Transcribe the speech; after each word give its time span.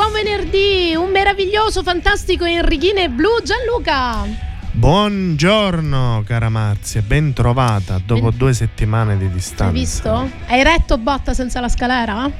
buon 0.00 0.12
venerdì, 0.12 0.94
un 0.96 1.10
meraviglioso, 1.10 1.82
fantastico 1.82 2.46
Enrichine 2.46 3.10
Blu 3.10 3.28
Gianluca. 3.44 4.26
Buongiorno 4.72 6.22
cara 6.24 6.48
Marzia, 6.48 7.02
ben 7.02 7.34
trovata 7.34 8.00
dopo 8.02 8.30
ben... 8.30 8.38
due 8.38 8.54
settimane 8.54 9.18
di 9.18 9.30
distanza. 9.30 9.64
Hai 9.64 9.72
visto? 9.72 10.30
Hai 10.46 10.62
retto 10.62 10.96
botta 10.96 11.34
senza 11.34 11.60
la 11.60 11.68
scalera? 11.68 12.30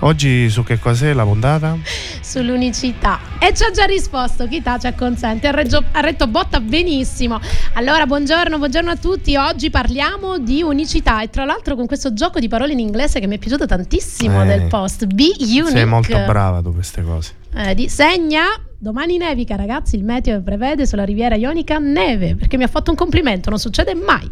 Oggi 0.00 0.50
su 0.50 0.64
che 0.64 0.80
cos'è 0.80 1.12
la 1.12 1.22
puntata? 1.22 1.78
Sull'unicità. 2.20 3.15
E 3.46 3.54
ci 3.54 3.62
ha 3.62 3.70
già 3.70 3.84
risposto, 3.84 4.48
chi 4.48 4.60
tace 4.60 4.88
acconsente, 4.88 5.46
ha, 5.46 5.52
reggio, 5.52 5.80
ha 5.92 6.00
retto 6.00 6.26
botta 6.26 6.58
benissimo. 6.58 7.38
Allora, 7.74 8.04
buongiorno, 8.04 8.58
buongiorno 8.58 8.90
a 8.90 8.96
tutti. 8.96 9.36
Oggi 9.36 9.70
parliamo 9.70 10.38
di 10.38 10.64
unicità 10.64 11.22
e 11.22 11.30
tra 11.30 11.44
l'altro 11.44 11.76
con 11.76 11.86
questo 11.86 12.12
gioco 12.12 12.40
di 12.40 12.48
parole 12.48 12.72
in 12.72 12.80
inglese 12.80 13.20
che 13.20 13.28
mi 13.28 13.36
è 13.36 13.38
piaciuto 13.38 13.64
tantissimo 13.64 14.42
eh, 14.42 14.46
del 14.46 14.66
post. 14.66 15.04
Be 15.06 15.30
unique. 15.38 15.70
Sei 15.70 15.86
molto 15.86 16.18
brava 16.26 16.60
tu 16.60 16.74
queste 16.74 17.04
cose. 17.04 17.34
Eh, 17.54 17.76
di, 17.76 17.88
segna 17.88 18.46
Domani 18.78 19.16
nevica, 19.16 19.56
ragazzi. 19.56 19.96
Il 19.96 20.04
meteo 20.04 20.42
prevede 20.42 20.84
sulla 20.84 21.04
riviera 21.04 21.34
ionica 21.34 21.78
neve 21.78 22.36
perché 22.36 22.58
mi 22.58 22.64
ha 22.64 22.68
fatto 22.68 22.90
un 22.90 22.96
complimento, 22.96 23.48
non 23.48 23.58
succede 23.58 23.94
mai. 23.94 24.30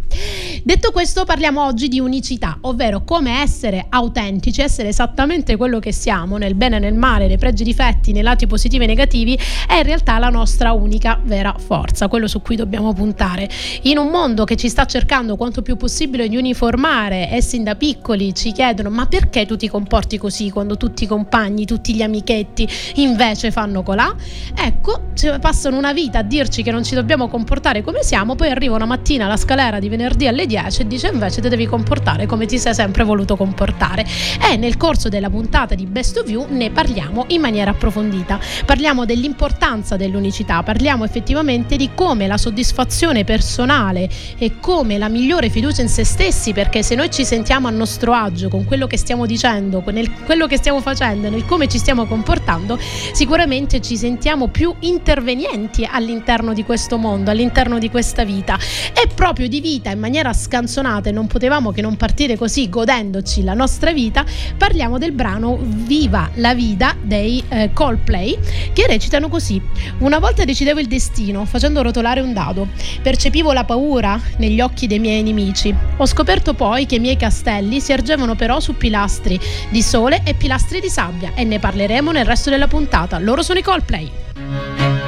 Detto 0.62 0.90
questo, 0.92 1.24
parliamo 1.24 1.64
oggi 1.64 1.88
di 1.88 1.98
unicità, 1.98 2.58
ovvero 2.62 3.04
come 3.04 3.40
essere 3.40 3.86
autentici, 3.88 4.60
essere 4.60 4.88
esattamente 4.88 5.56
quello 5.56 5.78
che 5.78 5.92
siamo, 5.92 6.36
nel 6.36 6.54
bene 6.54 6.76
e 6.76 6.78
nel 6.78 6.94
male, 6.94 7.26
nei 7.26 7.38
pregi 7.38 7.62
e 7.62 7.64
difetti, 7.64 8.12
nei 8.12 8.22
lati 8.22 8.46
positivi 8.46 8.84
e 8.84 8.86
negativi, 8.86 9.38
è 9.66 9.76
in 9.76 9.82
realtà 9.82 10.18
la 10.18 10.28
nostra 10.28 10.72
unica 10.72 11.18
vera 11.22 11.54
forza, 11.58 12.08
quello 12.08 12.26
su 12.26 12.42
cui 12.42 12.56
dobbiamo 12.56 12.92
puntare. 12.92 13.48
In 13.82 13.96
un 13.96 14.08
mondo 14.08 14.44
che 14.44 14.56
ci 14.56 14.68
sta 14.68 14.84
cercando 14.84 15.36
quanto 15.36 15.62
più 15.62 15.76
possibile 15.76 16.28
di 16.28 16.36
uniformare, 16.36 17.30
essi 17.30 17.62
da 17.62 17.76
piccoli 17.76 18.34
ci 18.34 18.52
chiedono: 18.52 18.90
ma 18.90 19.06
perché 19.06 19.46
tu 19.46 19.56
ti 19.56 19.68
comporti 19.68 20.18
così 20.18 20.50
quando 20.50 20.76
tutti 20.76 21.04
i 21.04 21.06
compagni, 21.06 21.64
tutti 21.64 21.94
gli 21.94 22.02
amichetti 22.02 22.68
invece 22.96 23.50
fanno 23.50 23.82
colà? 23.82 24.14
Ecco, 24.56 25.10
passano 25.40 25.78
una 25.78 25.92
vita 25.92 26.18
a 26.18 26.22
dirci 26.22 26.62
che 26.62 26.70
non 26.70 26.84
ci 26.84 26.94
dobbiamo 26.94 27.28
comportare 27.28 27.82
come 27.82 28.02
siamo, 28.02 28.34
poi 28.34 28.50
arriva 28.50 28.74
una 28.74 28.84
mattina 28.84 29.24
alla 29.26 29.36
scalera 29.36 29.78
di 29.78 29.88
venerdì 29.88 30.26
alle 30.26 30.46
10 30.46 30.82
e 30.82 30.86
dice 30.86 31.08
invece 31.08 31.40
ti 31.40 31.48
devi 31.48 31.66
comportare 31.66 32.26
come 32.26 32.46
ti 32.46 32.58
sei 32.58 32.74
sempre 32.74 33.04
voluto 33.04 33.36
comportare. 33.36 34.04
E 34.50 34.56
nel 34.56 34.76
corso 34.76 35.08
della 35.08 35.30
puntata 35.30 35.74
di 35.74 35.86
Best 35.86 36.18
of 36.18 36.28
You 36.28 36.46
ne 36.48 36.70
parliamo 36.70 37.26
in 37.28 37.40
maniera 37.40 37.70
approfondita. 37.70 38.38
Parliamo 38.64 39.04
dell'importanza 39.04 39.96
dell'unicità, 39.96 40.62
parliamo 40.62 41.04
effettivamente 41.04 41.76
di 41.76 41.90
come 41.94 42.26
la 42.26 42.36
soddisfazione 42.36 43.24
personale 43.24 44.08
e 44.38 44.58
come 44.60 44.98
la 44.98 45.08
migliore 45.08 45.48
fiducia 45.48 45.82
in 45.82 45.88
se 45.88 46.04
stessi, 46.04 46.52
perché 46.52 46.82
se 46.82 46.94
noi 46.94 47.10
ci 47.10 47.24
sentiamo 47.24 47.68
a 47.68 47.70
nostro 47.70 48.12
agio 48.12 48.48
con 48.48 48.64
quello 48.64 48.86
che 48.86 48.96
stiamo 48.96 49.26
dicendo, 49.26 49.80
con 49.80 49.94
quello 50.24 50.46
che 50.46 50.56
stiamo 50.56 50.80
facendo, 50.80 51.30
nel 51.30 51.44
come 51.44 51.68
ci 51.68 51.78
stiamo 51.78 52.06
comportando, 52.06 52.78
sicuramente 53.12 53.80
ci 53.80 53.96
sentiamo 53.96 54.22
sentiamo 54.24 54.50
più 54.50 54.74
intervenienti 54.78 55.84
all'interno 55.84 56.54
di 56.54 56.64
questo 56.64 56.96
mondo, 56.96 57.30
all'interno 57.30 57.78
di 57.78 57.90
questa 57.90 58.24
vita. 58.24 58.58
E 58.94 59.06
proprio 59.14 59.48
di 59.48 59.60
vita 59.60 59.90
in 59.90 59.98
maniera 59.98 60.32
scanzonata, 60.32 61.10
e 61.10 61.12
non 61.12 61.26
potevamo 61.26 61.72
che 61.72 61.82
non 61.82 61.98
partire 61.98 62.34
così 62.38 62.70
godendoci 62.70 63.44
la 63.44 63.52
nostra 63.52 63.92
vita, 63.92 64.24
parliamo 64.56 64.96
del 64.96 65.12
brano 65.12 65.58
Viva 65.60 66.30
la 66.36 66.54
vita 66.54 66.96
dei 67.02 67.44
eh, 67.50 67.72
Coldplay, 67.74 68.38
che 68.72 68.86
recitano 68.86 69.28
così. 69.28 69.60
Una 69.98 70.18
volta 70.18 70.46
decidevo 70.46 70.80
il 70.80 70.86
destino 70.86 71.44
facendo 71.44 71.82
rotolare 71.82 72.22
un 72.22 72.32
dado, 72.32 72.68
percepivo 73.02 73.52
la 73.52 73.64
paura 73.64 74.18
negli 74.38 74.62
occhi 74.62 74.86
dei 74.86 75.00
miei 75.00 75.22
nemici. 75.22 75.74
Ho 75.98 76.06
scoperto 76.06 76.54
poi 76.54 76.86
che 76.86 76.94
i 76.94 77.00
miei 77.00 77.18
castelli 77.18 77.78
si 77.78 77.92
ergevano 77.92 78.36
però 78.36 78.58
su 78.58 78.74
pilastri 78.74 79.38
di 79.68 79.82
sole 79.82 80.22
e 80.24 80.32
pilastri 80.32 80.80
di 80.80 80.88
sabbia 80.88 81.32
e 81.34 81.44
ne 81.44 81.58
parleremo 81.58 82.10
nel 82.10 82.24
resto 82.24 82.48
della 82.48 82.68
puntata. 82.68 83.18
Loro 83.18 83.42
sono 83.42 83.58
i 83.58 83.62
Coldplay. 83.62 84.13
Thank 84.46 84.98
you. 84.98 85.03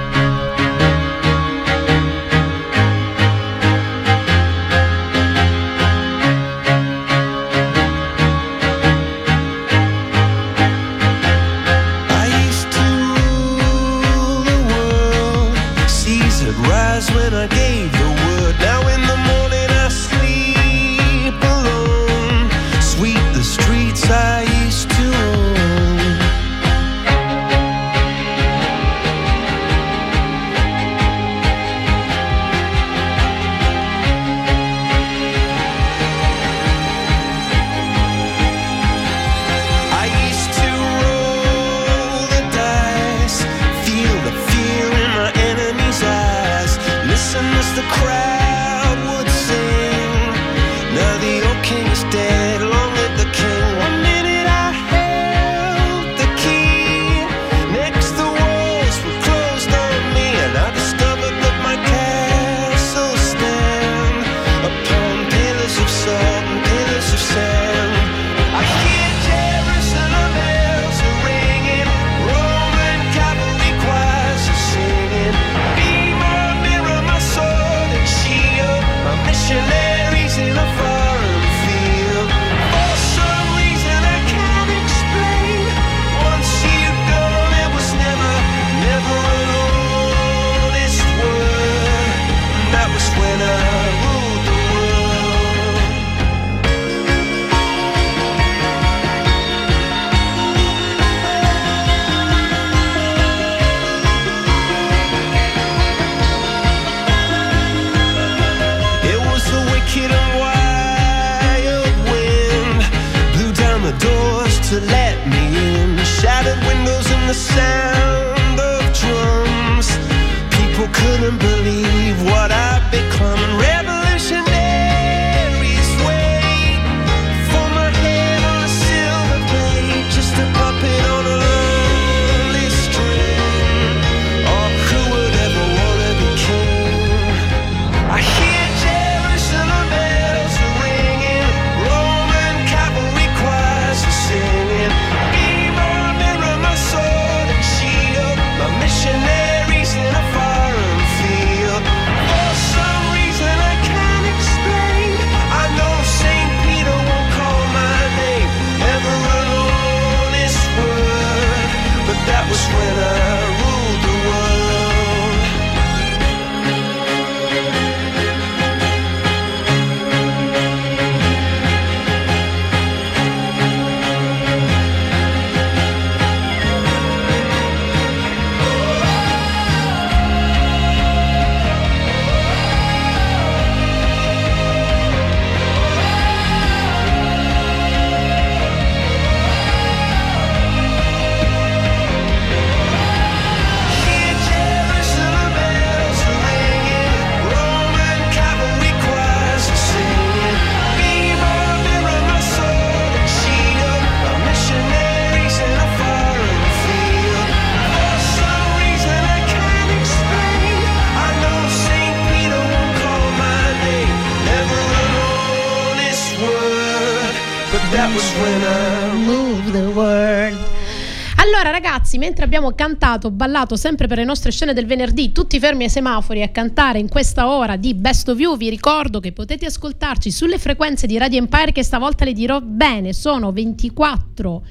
Mentre 222.37 222.45
abbiamo 222.55 222.75
cantato, 222.75 223.31
ballato 223.31 223.77
sempre 223.77 224.07
per 224.07 224.19
le 224.19 224.25
nostre 224.25 224.51
scene 224.51 224.75
del 224.75 224.85
venerdì, 224.85 225.33
tutti 225.33 225.59
fermi 225.59 225.85
ai 225.85 225.89
semafori 225.89 226.43
a 226.43 226.51
cantare 226.51 226.99
in 226.99 227.09
questa 227.09 227.49
ora 227.49 227.77
di 227.77 227.95
Best 227.95 228.29
of 228.29 228.39
You, 228.39 228.59
vi 228.59 228.69
ricordo 228.69 229.21
che 229.21 229.33
potete 229.33 229.65
ascoltarci 229.65 230.31
sulle 230.31 230.59
frequenze 230.59 231.07
di 231.07 231.17
Radio 231.17 231.39
Empire 231.39 231.73
che 231.73 231.83
stavolta 231.83 232.27
le 232.27 232.35
dirò 232.35 232.61
bene, 232.61 233.15
sono 233.15 233.53
24 233.53 234.63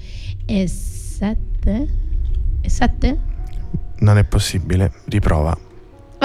e 0.45 0.67
7 0.67 1.88
e 2.62 2.69
7? 2.69 3.19
Non 3.97 4.19
è 4.19 4.23
possibile, 4.25 4.91
riprova. 5.06 5.57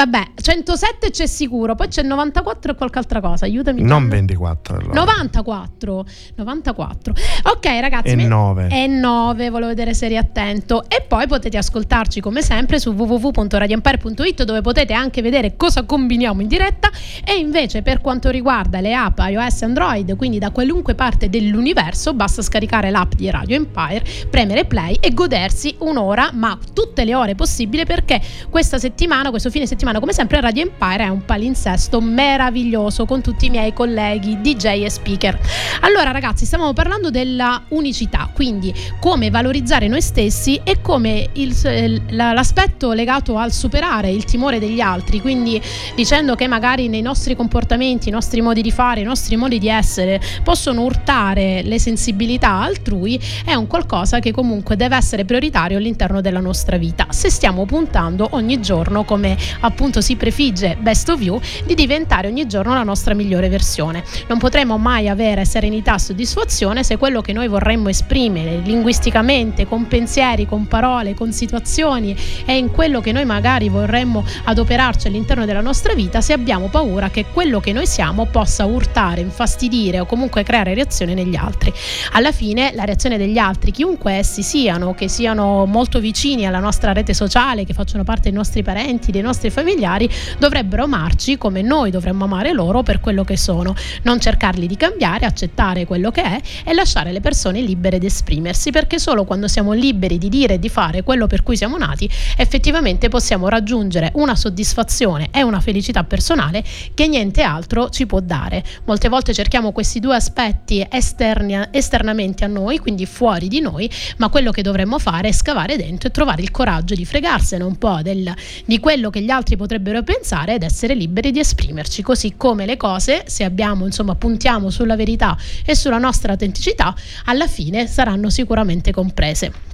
Vabbè, 0.01 0.29
107 0.35 1.11
c'è 1.11 1.27
sicuro, 1.27 1.75
poi 1.75 1.89
c'è 1.89 2.01
94 2.01 2.73
e 2.73 2.75
qualche 2.75 2.99
altra 2.99 3.21
cosa, 3.21 3.45
aiutami. 3.45 3.83
Non 3.83 4.09
24 4.09 4.77
allora. 4.79 4.95
94, 4.95 6.07
94. 6.37 7.15
Ok 7.53 7.67
ragazzi. 7.67 8.09
E 8.09 8.15
9. 8.15 8.69
E 8.71 8.87
9, 8.87 9.51
volevo 9.51 9.69
vedere 9.69 9.93
se 9.93 10.07
eri 10.07 10.17
attento. 10.17 10.85
E 10.89 11.05
poi 11.07 11.27
potete 11.27 11.59
ascoltarci 11.59 12.23
come 12.23 12.41
sempre 12.41 12.79
su 12.79 12.93
www.radioempire.it 12.93 14.45
dove 14.45 14.63
potete 14.63 14.95
anche 14.95 15.21
vedere 15.21 15.57
cosa 15.57 15.85
combiniamo 15.85 16.41
in 16.41 16.49
diretta 16.49 16.89
e 17.23 17.37
invece 17.37 17.83
per 17.83 18.01
quanto 18.01 18.31
riguarda 18.31 18.81
le 18.81 18.95
app 18.95 19.19
iOS 19.19 19.61
e 19.61 19.65
Android, 19.67 20.17
quindi 20.17 20.39
da 20.39 20.51
qualunque 20.51 20.95
parte 20.95 21.29
dell'universo, 21.29 22.15
basta 22.15 22.41
scaricare 22.41 22.91
l'app 22.91 23.13
di 23.13 23.29
Radio 23.29 23.57
Empire, 23.57 24.03
premere 24.31 24.65
play 24.65 24.97
e 24.99 25.13
godersi 25.13 25.75
un'ora, 25.81 26.31
ma 26.33 26.59
tutte 26.73 27.05
le 27.05 27.15
ore 27.15 27.35
possibili 27.35 27.85
perché 27.85 28.19
questa 28.49 28.79
settimana, 28.79 29.29
questo 29.29 29.51
fine 29.51 29.67
settimana 29.67 29.89
settimana, 29.91 29.99
come 30.01 30.13
sempre, 30.13 30.41
Radio 30.41 30.63
Empire 30.63 31.05
è 31.05 31.09
un 31.09 31.25
palinsesto 31.25 32.01
meraviglioso 32.01 33.05
con 33.07 33.21
tutti 33.21 33.47
i 33.47 33.51
miei 33.51 33.73
colleghi 33.73 34.41
DJ 34.41 34.85
e 34.85 34.91
speaker. 34.91 35.39
Allora, 35.81 36.13
ragazzi, 36.13 36.45
stavamo 36.45 36.73
parlando 36.73 37.11
della 37.11 37.63
unicità, 37.69 38.31
quindi 38.33 38.73
come 39.01 39.31
valorizzare 39.31 39.89
noi 39.89 40.01
stessi 40.01 40.61
e 40.63 40.81
come 40.81 41.29
il, 41.33 42.03
l'aspetto 42.11 42.93
legato 42.93 43.37
al 43.37 43.53
superare 43.53 44.11
il 44.11 44.25
timore 44.25 44.59
degli 44.59 44.81
altri, 44.81 45.21
quindi 45.21 45.61
dicendo 45.95 46.35
che 46.35 46.47
magari 46.47 46.89
nei 46.89 47.03
nostri 47.03 47.35
comportamenti, 47.35 48.09
i 48.09 48.13
nostri 48.13 48.41
modi 48.41 48.63
di 48.63 48.71
fare, 48.71 49.01
i 49.01 49.05
nostri 49.05 49.37
modi 49.37 49.59
di 49.59 49.69
essere 49.69 50.21
possono 50.43 50.83
urtare 50.83 51.63
le 51.63 51.79
sensibilità 51.79 52.51
altrui, 52.51 53.21
è 53.45 53.55
un 53.55 53.67
qualcosa 53.67 54.21
che 54.21 54.33
comunque 54.33 54.77
deve 54.77 54.97
essere 54.97 55.25
prioritario 55.25 55.79
all'interno 55.79 56.21
della 56.21 56.41
nostra 56.41 56.77
vita. 56.77 57.07
Se 57.11 57.31
stiamo 57.31 57.65
puntando 57.65 58.29
ogni 58.33 58.61
giorno 58.61 59.05
come 59.05 59.37
appunto 59.61 59.80
appunto 59.81 60.03
si 60.03 60.15
prefigge 60.17 60.77
Best 60.79 61.09
of 61.09 61.23
You 61.23 61.41
di 61.65 61.75
diventare 61.75 62.29
ogni 62.29 62.47
giorno 62.47 62.75
la 62.75 62.83
nostra 62.83 63.15
migliore 63.15 63.49
versione. 63.49 64.05
Non 64.29 64.37
potremo 64.37 64.77
mai 64.77 65.09
avere 65.09 65.47
serenità 65.47 65.95
e 65.95 65.99
soddisfazione 65.99 66.85
se 66.85 66.99
quello 66.99 67.23
che 67.23 67.33
noi 67.33 67.49
vorremmo 67.49 67.89
esprimere 67.89 68.59
linguisticamente, 68.59 69.67
con 69.67 69.89
pensieri, 69.89 70.45
con 70.45 70.67
parole, 70.67 71.15
con 71.15 71.33
situazioni 71.33 72.15
e 72.45 72.59
in 72.59 72.71
quello 72.71 73.01
che 73.01 73.11
noi 73.11 73.25
magari 73.25 73.71
vorremmo 73.71 74.23
adoperarci 74.45 75.07
all'interno 75.07 75.47
della 75.47 75.63
nostra 75.63 75.95
vita, 75.95 76.21
se 76.21 76.35
abbiamo 76.35 76.69
paura 76.69 77.09
che 77.09 77.25
quello 77.33 77.59
che 77.61 77.73
noi 77.73 77.87
siamo 77.87 78.27
possa 78.27 78.67
urtare, 78.67 79.23
infastidire 79.23 80.01
o 80.01 80.05
comunque 80.05 80.43
creare 80.43 80.75
reazione 80.75 81.15
negli 81.15 81.37
altri. 81.37 81.73
Alla 82.13 82.33
fine 82.33 82.73
la 82.75 82.85
reazione 82.85 83.17
degli 83.17 83.39
altri, 83.39 83.71
chiunque 83.71 84.13
essi 84.13 84.43
siano, 84.43 84.93
che 84.93 85.09
siano 85.09 85.65
molto 85.65 86.01
vicini 86.01 86.45
alla 86.45 86.59
nostra 86.59 86.93
rete 86.93 87.15
sociale, 87.15 87.65
che 87.65 87.73
facciano 87.73 88.05
parte 88.05 88.25
dei 88.25 88.33
nostri 88.33 88.63
parenti, 88.63 89.11
dei 89.11 89.23
nostri 89.23 89.49
familiari, 89.49 89.60
familiari 89.61 90.09
dovrebbero 90.39 90.85
amarci 90.85 91.37
come 91.37 91.61
noi 91.61 91.91
dovremmo 91.91 92.25
amare 92.25 92.53
loro 92.53 92.83
per 92.83 92.99
quello 92.99 93.25
che 93.25 93.37
sono, 93.37 93.75
non 94.05 94.19
cercarli 94.19 94.67
di 94.67 94.77
cambiare, 94.77 95.27
accettare 95.27 95.85
quello 95.85 96.11
che 96.11 96.23
è 96.23 96.41
e 96.65 96.73
lasciare 96.73 97.13
le 97.13 97.21
persone 97.21 97.61
libere 97.61 97.99
di 97.99 98.07
esprimersi, 98.07 98.71
perché 98.71 98.99
solo 98.99 99.25
quando 99.25 99.49
siamo 99.49 99.73
liberi 99.73 100.17
di 100.17 100.31
dire 100.31 100.55
e 100.55 100.59
di 100.59 100.71
fare 100.71 101.03
quello 101.03 101.27
per 101.27 101.43
cui 101.43 101.59
siamo 101.59 101.77
nati, 101.77 102.09
effettivamente 102.37 103.11
possiamo 103.11 103.49
raggiungere 103.49 104.13
una 104.15 104.35
soddisfazione 104.35 105.29
e 105.31 105.43
una 105.43 105.61
felicità 105.61 106.05
personale 106.05 106.65
che 106.95 107.07
niente 107.07 107.43
altro 107.43 107.91
ci 107.91 108.07
può 108.07 108.21
dare. 108.21 108.65
Molte 108.85 109.11
volte 109.11 109.35
cerchiamo 109.35 109.73
questi 109.73 110.01
due 110.01 110.17
aspetti 110.17 110.87
esterni, 110.91 111.69
esternamente 111.71 112.45
a 112.45 112.49
noi, 112.49 112.79
quindi 112.79 113.05
fuori 113.05 113.49
di 113.49 113.61
noi, 113.61 113.91
ma 114.17 114.31
quello 114.31 114.53
che 114.53 114.63
dovremmo 114.63 114.99
fare 114.99 115.29
è 115.29 115.33
scavare 115.33 115.77
dentro 115.77 116.09
e 116.09 116.11
trovare 116.11 116.41
il 116.41 116.51
coraggio 116.51 116.95
di 116.95 117.05
fregarsene 117.05 117.63
un 117.63 117.77
po' 117.77 118.01
del, 118.03 118.33
di 118.65 118.79
quello 118.79 119.11
che 119.11 119.21
gli 119.21 119.31
altri 119.31 119.50
potrebbero 119.57 120.03
pensare 120.03 120.55
ed 120.55 120.63
essere 120.63 120.95
liberi 120.95 121.31
di 121.31 121.39
esprimerci, 121.39 122.03
così 122.03 122.35
come 122.37 122.67
le 122.67 122.77
cose, 122.77 123.25
se 123.27 123.45
abbiamo, 123.45 123.87
insomma, 123.87 124.15
puntiamo 124.15 124.71
sulla 124.71 124.97
verità 124.97 125.37
e 125.65 125.75
sulla 125.75 125.99
nostra 125.99 126.33
autenticità, 126.33 126.95
alla 127.27 127.47
fine 127.47 127.87
saranno 127.87 128.31
sicuramente 128.31 128.93
comprese. 128.93 129.71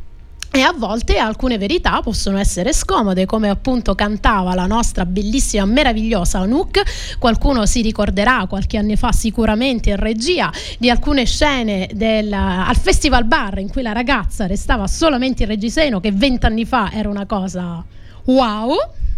E 0.56 0.60
a 0.62 0.72
volte 0.74 1.18
alcune 1.18 1.58
verità 1.58 2.00
possono 2.00 2.38
essere 2.38 2.72
scomode, 2.72 3.26
come 3.26 3.50
appunto 3.50 3.94
cantava 3.94 4.54
la 4.54 4.64
nostra 4.64 5.04
bellissima, 5.04 5.66
meravigliosa 5.66 6.38
Anouk. 6.38 7.18
Qualcuno 7.18 7.66
si 7.66 7.82
ricorderà 7.82 8.46
qualche 8.48 8.78
anno 8.78 8.96
fa 8.96 9.12
sicuramente 9.12 9.90
in 9.90 9.96
regia 9.96 10.50
di 10.78 10.88
alcune 10.88 11.26
scene 11.26 11.90
del, 11.92 12.32
al 12.32 12.76
Festival 12.76 13.26
Bar 13.26 13.58
in 13.58 13.68
cui 13.68 13.82
la 13.82 13.92
ragazza 13.92 14.46
restava 14.46 14.86
solamente 14.86 15.42
in 15.42 15.50
reggiseno, 15.50 16.00
che 16.00 16.12
vent'anni 16.12 16.64
fa 16.64 16.90
era 16.90 17.10
una 17.10 17.26
cosa 17.26 17.84
wow 18.24 18.76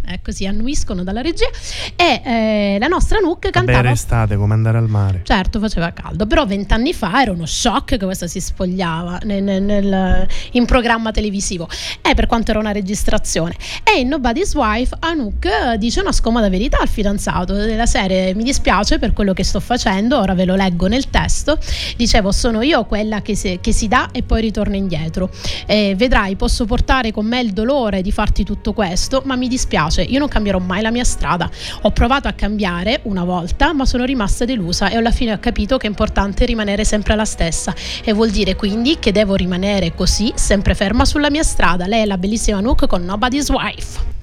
ecco 0.09 0.31
si 0.31 0.45
annuiscono 0.45 1.03
dalla 1.03 1.21
regia. 1.21 1.47
E 1.95 2.21
eh, 2.23 2.77
la 2.79 2.87
nostra 2.87 3.19
Nook 3.19 3.49
cantava 3.51 3.77
era 3.77 3.91
estate 3.91 4.35
come 4.35 4.53
andare 4.53 4.77
al 4.77 4.89
mare. 4.89 5.21
Certo 5.23 5.59
faceva 5.59 5.91
caldo. 5.93 6.25
Però 6.25 6.45
vent'anni 6.45 6.93
fa 6.93 7.21
era 7.21 7.31
uno 7.31 7.45
shock 7.45 7.97
che 7.97 8.05
questa 8.05 8.27
si 8.27 8.39
spogliava 8.39 9.19
nel, 9.23 9.43
nel, 9.43 10.27
in 10.51 10.65
programma 10.65 11.11
televisivo. 11.11 11.69
E 12.01 12.13
per 12.15 12.25
quanto 12.25 12.51
era 12.51 12.59
una 12.59 12.71
registrazione. 12.71 13.55
E 13.83 13.99
in 13.99 14.07
Nobody's 14.07 14.53
Wife 14.55 14.95
Anouk 14.99 15.75
dice 15.75 16.01
una 16.01 16.11
scomoda 16.11 16.49
verità 16.49 16.79
al 16.79 16.87
fidanzato. 16.87 17.53
Della 17.53 17.85
serie 17.85 18.33
mi 18.33 18.43
dispiace 18.43 18.97
per 18.97 19.13
quello 19.13 19.33
che 19.33 19.43
sto 19.43 19.59
facendo 19.59 20.17
ora 20.17 20.33
ve 20.33 20.45
lo 20.45 20.55
leggo 20.55 20.87
nel 20.87 21.09
testo. 21.09 21.57
Dicevo 21.95 22.31
sono 22.31 22.61
io 22.61 22.85
quella 22.85 23.21
che 23.21 23.35
si, 23.35 23.59
che 23.61 23.71
si 23.71 23.87
dà 23.87 24.09
e 24.11 24.23
poi 24.23 24.41
ritorna 24.41 24.75
indietro. 24.75 25.29
E 25.67 25.93
vedrai 25.95 26.35
posso 26.35 26.65
portare 26.65 27.11
con 27.11 27.25
me 27.25 27.39
il 27.41 27.51
dolore 27.51 28.01
di 28.01 28.11
farti 28.11 28.43
tutto 28.43 28.73
questo 28.73 29.21
ma 29.25 29.35
mi 29.35 29.47
dispiace 29.47 29.98
dice 29.99 30.03
io 30.03 30.19
non 30.19 30.27
cambierò 30.27 30.59
mai 30.59 30.81
la 30.81 30.91
mia 30.91 31.03
strada. 31.03 31.49
Ho 31.81 31.91
provato 31.91 32.27
a 32.27 32.33
cambiare 32.33 33.01
una 33.03 33.23
volta 33.23 33.73
ma 33.73 33.85
sono 33.85 34.05
rimasta 34.05 34.45
delusa 34.45 34.89
e 34.89 34.97
alla 34.97 35.11
fine 35.11 35.33
ho 35.33 35.39
capito 35.39 35.77
che 35.77 35.87
è 35.87 35.89
importante 35.89 36.45
rimanere 36.45 36.83
sempre 36.83 37.15
la 37.15 37.25
stessa 37.25 37.73
e 38.03 38.13
vuol 38.13 38.29
dire 38.29 38.55
quindi 38.55 38.97
che 38.99 39.11
devo 39.11 39.35
rimanere 39.35 39.93
così 39.93 40.31
sempre 40.35 40.75
ferma 40.75 41.05
sulla 41.05 41.29
mia 41.29 41.43
strada. 41.43 41.87
Lei 41.87 42.03
è 42.03 42.05
la 42.05 42.17
bellissima 42.17 42.59
Nook 42.59 42.87
con 42.87 43.03
Nobody's 43.03 43.49
Wife. 43.49 44.17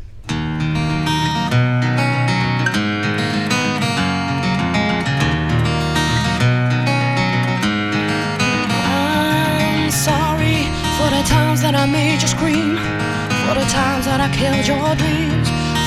times 11.27 11.61
that 11.61 11.75
I 11.75 11.87
made 11.87 12.23
you 12.23 12.29
scream, 12.29 12.77
for 12.77 13.55
the 13.59 13.67
times 13.67 14.05
that 14.05 14.21
I 14.21 14.29
killed 14.31 14.65
your 14.69 14.95
dreams. 14.95 15.56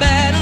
bad. 0.00 0.39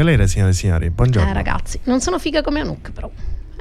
Scalera, 0.00 0.26
signore 0.26 0.52
e 0.52 0.54
signori. 0.54 0.88
Buongiorno. 0.88 1.28
Eh, 1.28 1.34
ragazzi, 1.34 1.78
non 1.84 2.00
sono 2.00 2.18
figa 2.18 2.40
come 2.40 2.60
Anouk, 2.60 2.90
però. 2.92 3.10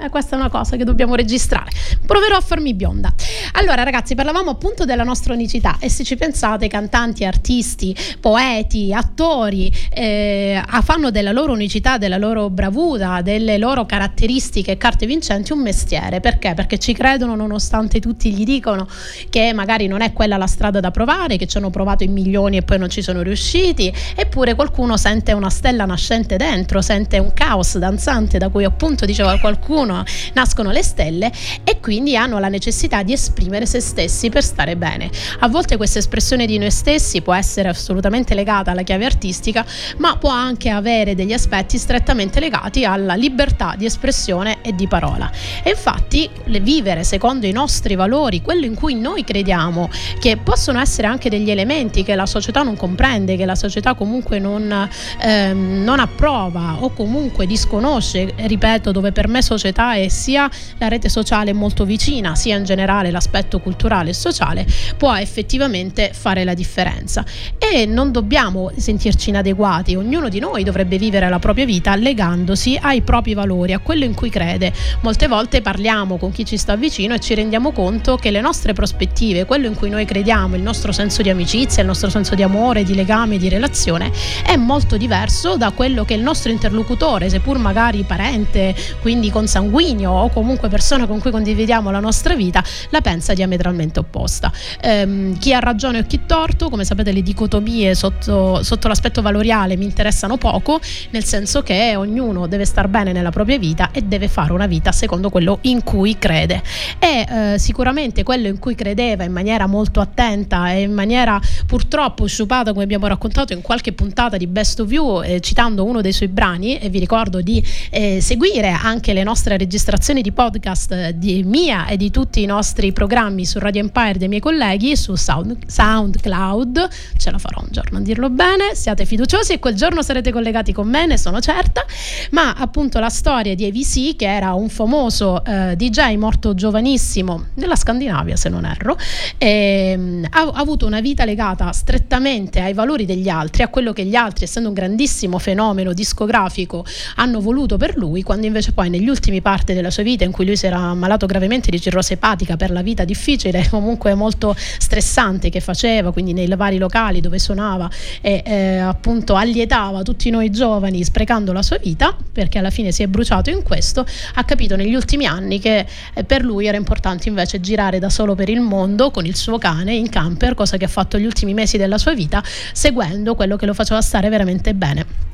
Eh, 0.02 0.08
questa 0.08 0.38
è 0.38 0.40
una 0.40 0.48
cosa 0.48 0.78
che 0.78 0.86
dobbiamo 0.86 1.16
registrare. 1.16 1.70
Proverò 2.06 2.38
a 2.38 2.40
farmi 2.40 2.74
bionda. 2.74 3.14
Allora, 3.60 3.84
ragazzi, 3.84 4.16
parlavamo 4.16 4.52
appunto 4.52 4.86
della 4.86 5.04
nostra 5.04 5.34
unicità 5.34 5.80
e 5.82 5.90
se 5.90 6.06
ci 6.06 6.16
pensate, 6.16 6.70
cantanti, 6.70 7.26
artisti, 7.26 7.94
poeti, 8.22 8.94
attori 8.94 9.70
eh, 9.90 10.64
fanno 10.82 11.12
della 11.12 11.34
loro 11.34 11.52
unicità, 11.52 11.98
della 11.98 12.16
loro 12.16 12.50
bravura, 12.50 13.22
delle 13.22 13.58
loro 13.58 13.86
caratteristiche 13.86 14.72
e 14.72 14.78
carte 14.78 15.06
vincenti 15.06 15.52
un 15.52 15.60
mestiere. 15.60 16.22
Perché? 16.22 16.54
Perché 16.54 16.80
ci 16.80 16.94
credono 16.94 17.36
nonostante 17.36 18.00
tutti 18.00 18.32
gli 18.32 18.46
dicono 18.46 18.88
che 19.30 19.52
magari 19.52 19.88
non 19.88 20.00
è 20.00 20.14
quella 20.14 20.38
la 20.38 20.48
strada 20.48 20.80
da 20.80 20.92
provare, 20.92 21.36
che 21.36 21.46
ci 21.46 21.58
hanno 21.58 21.70
provato 21.70 22.06
in 22.06 22.14
milioni 22.14 22.56
e 22.56 22.62
poi 22.62 22.80
non 22.80 22.90
ci 22.90 23.02
sono 23.02 23.22
riusciti, 23.22 23.94
eppure 24.16 24.56
qualcuno 24.56 24.96
sente 24.96 25.34
una 25.34 25.50
stella 25.50 25.84
nascente 25.84 26.38
dentro, 26.38 26.82
sente 26.82 27.18
un 27.18 27.34
caos 27.34 27.78
danzante 27.78 28.38
da 28.38 28.48
cui 28.48 28.64
appunto 28.64 29.04
diceva 29.04 29.38
qualcuno 29.38 30.02
nascono, 30.32 30.72
le 30.72 30.82
stelle 30.82 31.30
e 31.66 31.82
quindi 31.82 32.16
hanno 32.16 32.40
la 32.40 32.48
necessità 32.48 33.04
di 33.04 33.12
esprimere 33.12 33.48
se 33.66 33.80
stessi 33.80 34.30
per 34.30 34.44
stare 34.44 34.76
bene. 34.76 35.10
A 35.40 35.48
volte 35.48 35.78
questa 35.78 36.00
espressione 36.00 36.46
di 36.46 36.58
noi 36.58 36.72
stessi 36.72 37.22
può 37.22 37.34
essere 37.34 37.70
assolutamente 37.70 38.34
legata 38.34 38.72
alla 38.72 38.84
chiave 38.84 39.06
artistica, 39.06 39.66
ma 39.98 40.18
può 40.18 40.30
anche 40.30 40.70
avere 40.70 41.16
degli 41.16 41.34
aspetti 41.34 41.78
strettamente 41.78 42.40
legati 42.40 42.86
alla 42.86 43.16
libertà 43.16 43.76
di 43.78 43.86
espressione 43.86 44.58
e 44.62 44.74
di 44.74 44.88
parola. 44.88 45.30
E 45.64 45.72
infatti 45.72 46.30
vivere 46.60 47.04
secondo 47.04 47.46
i 47.46 47.52
nostri 47.52 47.96
valori, 47.96 48.42
quello 48.42 48.66
in 48.66 48.76
cui 48.76 48.96
noi 48.96 49.24
crediamo, 49.24 49.90
che 50.20 50.38
possono 50.38 50.80
essere 50.80 51.08
anche 51.08 51.30
degli 51.30 51.50
elementi 51.50 52.04
che 52.04 52.16
la 52.16 52.26
società 52.26 52.64
non 52.64 52.76
comprende, 52.76 53.36
che 53.36 53.46
la 53.46 53.56
società 53.56 53.94
comunque 53.94 54.40
non, 54.40 54.90
ehm, 55.22 55.84
non 55.84 56.00
approva 56.00 56.78
o 56.80 56.92
comunque 56.92 57.46
disconosce, 57.46 58.34
ripeto, 58.36 58.92
dove 58.92 59.12
per 59.12 59.28
me 59.28 59.42
società 59.42 59.96
e 59.96 60.10
sia 60.10 60.50
la 60.78 60.88
rete 60.88 61.10
sociale 61.10 61.54
molto 61.54 61.86
vicina, 61.86 62.36
sia 62.36 62.56
in 62.56 62.64
generale 62.64 63.12
l'aspetto 63.12 63.39
culturale 63.48 64.10
e 64.10 64.14
sociale, 64.14 64.66
può 64.98 65.16
effettivamente 65.16 66.12
fare 66.14 66.44
la 66.44 66.54
differenza. 66.54 67.24
E 67.58 67.86
non 67.86 68.12
dobbiamo 68.12 68.72
sentirci 68.76 69.30
inadeguati, 69.30 69.96
ognuno 69.96 70.30
di 70.30 70.40
noi 70.40 70.64
dovrebbe 70.64 70.98
vivere 70.98 71.30
la 71.30 71.40
propria 71.40 71.66
vita 71.66 71.96
legandosi 71.96 72.78
ai 72.82 73.02
propri 73.02 73.34
valori, 73.34 73.74
a 73.74 73.80
quello 73.80 74.04
in 74.04 74.14
cui 74.14 74.30
crede. 74.30 74.74
Molte 75.02 75.28
volte 75.28 75.62
parliamo 75.62 76.18
con 76.18 76.32
chi 76.32 76.46
ci 76.46 76.58
sta 76.58 76.76
vicino 76.76 77.14
e 77.14 77.20
ci 77.20 77.34
rendiamo 77.34 77.72
conto 77.72 78.18
che 78.18 78.32
le 78.32 78.42
nostre 78.42 78.74
prospettive, 78.74 79.46
quello 79.46 79.68
in 79.68 79.76
cui 79.76 79.90
noi 79.90 80.06
crediamo, 80.06 80.56
il 80.56 80.62
nostro 80.62 80.92
senso 80.92 81.22
di 81.22 81.30
amicizia, 81.30 81.82
il 81.82 81.88
nostro 81.88 82.10
senso 82.10 82.36
di 82.36 82.44
amore, 82.44 82.84
di 82.84 82.96
legame, 82.96 83.38
di 83.38 83.50
relazione, 83.50 84.12
è 84.44 84.56
molto 84.56 84.98
diverso 84.98 85.58
da 85.58 85.72
quello 85.72 86.04
che 86.06 86.14
il 86.14 86.22
nostro 86.22 86.52
interlocutore, 86.52 87.30
seppur 87.30 87.58
magari 87.58 88.04
parente, 88.04 88.76
quindi 89.02 89.30
consanguineo, 89.30 90.12
o 90.12 90.30
comunque 90.30 90.70
persona 90.70 91.06
con 91.06 91.20
cui 91.20 91.32
condividiamo 91.32 91.92
la 91.92 92.00
nostra 92.00 92.36
vita 92.36 92.64
la 92.90 93.02
pensa 93.02 93.19
diametralmente 93.34 94.00
opposta. 94.00 94.52
Ehm, 94.82 95.38
chi 95.38 95.54
ha 95.54 95.60
ragione 95.60 96.00
o 96.00 96.04
chi 96.04 96.22
torto, 96.26 96.70
come 96.70 96.84
sapete 96.84 97.12
le 97.12 97.22
dicotomie 97.22 97.96
sotto, 97.96 98.64
sotto 98.64 98.88
l'aspetto 98.88 99.22
valoriale 99.22 99.78
mi 99.78 99.86
interessano 99.86 100.38
poco, 100.38 100.80
nel 101.12 101.24
senso 101.24 101.62
che 101.62 101.96
ognuno 101.96 102.48
deve 102.48 102.66
star 102.66 102.88
bene 102.88 103.12
nella 103.12 103.32
propria 103.32 103.58
vita 103.58 103.92
e 103.92 104.02
deve 104.02 104.28
fare 104.28 104.54
una 104.54 104.68
vita 104.68 104.92
secondo 104.92 105.30
quello 105.30 105.60
in 105.62 105.84
cui 105.84 106.18
crede. 106.18 106.62
E 106.98 107.26
eh, 107.30 107.60
sicuramente 107.60 108.24
quello 108.24 108.48
in 108.48 108.60
cui 108.60 108.76
credeva 108.76 109.24
in 109.24 109.32
maniera 109.32 109.68
molto 109.68 110.00
attenta 110.00 110.72
e 110.72 110.82
in 110.82 110.94
maniera 110.94 111.40
purtroppo 111.66 112.26
sciupata, 112.26 112.72
come 112.72 112.84
abbiamo 112.84 113.08
raccontato 113.08 113.54
in 113.54 113.62
qualche 113.62 113.94
puntata 113.94 114.38
di 114.38 114.48
Best 114.48 114.80
of 114.80 114.92
You, 114.92 115.22
eh, 115.22 115.40
citando 115.40 115.84
uno 115.84 116.02
dei 116.02 116.14
suoi 116.14 116.30
brani, 116.30 116.78
e 116.78 116.90
vi 116.90 117.00
ricordo 117.00 117.42
di 117.42 117.64
eh, 117.90 118.20
seguire 118.22 118.70
anche 118.70 119.14
le 119.14 119.24
nostre 119.24 119.58
registrazioni 119.58 120.22
di 120.22 120.32
podcast 120.32 121.10
di 121.10 121.44
mia 121.44 121.88
e 121.88 121.98
di 121.98 122.12
tutti 122.12 122.42
i 122.42 122.46
nostri 122.46 122.92
programmi 122.92 123.09
su 123.44 123.58
Radio 123.58 123.82
Empire 123.82 124.20
dei 124.20 124.28
miei 124.28 124.40
colleghi 124.40 124.96
su 124.96 125.16
Sound, 125.16 125.58
SoundCloud. 125.66 126.90
Ce 127.18 127.32
la 127.32 127.40
farò 127.40 127.62
un 127.62 127.70
giorno 127.72 127.98
a 127.98 128.02
dirlo 128.02 128.30
bene, 128.30 128.76
siate 128.76 129.06
fiduciosi 129.06 129.54
e 129.54 129.60
quel 129.60 129.74
giorno 129.74 130.04
sarete 130.04 130.32
collegati 130.32 130.72
con 130.74 130.88
me, 130.88 131.06
ne 131.08 131.18
sono 131.18 131.40
certa. 131.40 131.84
Ma 132.32 132.54
appunto 132.54 133.00
la 133.00 133.10
storia 133.10 133.56
di 133.56 133.66
AVC, 133.66 134.16
che 134.16 134.28
era 134.28 134.54
un 134.54 134.70
famoso 134.70 135.44
eh, 135.44 135.76
DJ 135.76 136.16
morto 136.18 136.54
giovanissimo 136.54 137.48
nella 137.56 137.76
Scandinavia, 137.76 138.36
se 138.36 138.50
non 138.50 138.66
erro, 138.66 138.98
eh, 139.38 140.22
ha, 140.30 140.42
ha 140.42 140.60
avuto 140.60 140.86
una 140.86 141.02
vita 141.02 141.26
legata 141.26 141.72
strettamente 141.72 142.62
ai 142.62 142.74
valori 142.74 143.06
degli 143.06 143.30
altri, 143.30 143.64
a 143.64 143.68
quello 143.70 143.92
che 143.92 144.06
gli 144.06 144.16
altri, 144.16 144.46
essendo 144.46 144.70
un 144.70 144.76
grandissimo 144.76 145.40
fenomeno 145.40 145.94
discografico, 145.94 146.86
hanno 147.16 147.42
voluto 147.42 147.78
per 147.78 147.98
lui, 147.98 148.22
quando 148.22 148.46
invece 148.46 148.72
poi 148.72 148.90
negli 148.90 149.10
ultimi 149.10 149.42
parte 149.42 149.74
della 149.74 149.90
sua 149.90 150.04
vita 150.04 150.24
in 150.24 150.32
cui 150.32 150.46
lui 150.46 150.56
si 150.56 150.68
era 150.68 150.78
ammalato 150.78 151.26
gravemente 151.26 151.72
di 151.72 151.82
cirrosi 151.82 152.14
epatica 152.14 152.56
per 152.56 152.72
la 152.72 152.82
vita 152.82 152.99
difficile, 153.06 153.68
comunque 153.70 154.14
molto 154.14 154.56
stressante 154.58 155.50
che 155.50 155.60
faceva, 155.60 156.12
quindi 156.12 156.34
nei 156.34 156.48
vari 156.48 156.78
locali 156.78 157.22
dove 157.22 157.40
suonava 157.40 157.90
e 158.22 158.42
eh, 158.46 158.78
appunto 158.78 159.36
allietava 159.36 160.02
tutti 160.04 160.30
noi 160.30 160.50
giovani 160.50 161.04
sprecando 161.04 161.54
la 161.54 161.62
sua 161.62 161.78
vita, 161.78 162.16
perché 162.32 162.58
alla 162.58 162.70
fine 162.70 162.92
si 162.92 163.04
è 163.04 163.08
bruciato 163.08 163.50
in 163.50 163.64
questo, 163.64 164.06
ha 164.36 164.44
capito 164.44 164.76
negli 164.76 164.96
ultimi 164.96 165.26
anni 165.26 165.60
che 165.60 165.86
eh, 166.14 166.24
per 166.24 166.44
lui 166.44 166.68
era 166.68 166.78
importante 166.78 167.30
invece 167.30 167.60
girare 167.60 168.00
da 168.00 168.10
solo 168.10 168.36
per 168.36 168.50
il 168.50 168.62
mondo 168.62 169.12
con 169.12 169.26
il 169.26 169.36
suo 169.36 169.58
cane 169.58 169.94
in 169.94 170.10
camper, 170.10 170.54
cosa 170.54 170.78
che 170.78 170.86
ha 170.86 170.90
fatto 170.90 171.18
gli 171.18 171.26
ultimi 171.26 171.54
mesi 171.54 171.78
della 171.78 171.98
sua 171.98 172.14
vita, 172.14 172.44
seguendo 172.74 173.36
quello 173.36 173.56
che 173.56 173.66
lo 173.66 173.74
faceva 173.74 174.02
stare 174.02 174.30
veramente 174.30 174.74
bene. 174.74 175.29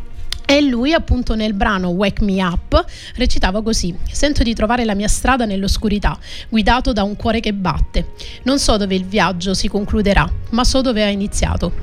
E 0.48 0.62
lui 0.62 0.94
appunto 0.94 1.34
nel 1.36 1.54
brano 1.54 1.90
Wake 1.90 2.24
Me 2.24 2.44
Up 2.44 2.86
recitava 3.16 3.64
così, 3.64 3.96
sento 4.12 4.44
di 4.44 4.54
trovare 4.54 4.86
la 4.86 4.94
mia 4.94 5.08
strada 5.08 5.46
nell'oscurità, 5.46 6.18
guidato 6.50 6.94
da 6.94 7.04
un 7.04 7.16
cuore 7.16 7.40
che 7.40 7.54
batte. 7.54 8.10
Non 8.44 8.60
so 8.60 8.78
dove 8.78 8.94
il 8.94 9.06
viaggio 9.06 9.56
si 9.56 9.68
concluderà, 9.68 10.30
ma 10.52 10.64
so 10.64 10.82
dove 10.82 11.04
ha 11.04 11.10
iniziato. 11.10 11.74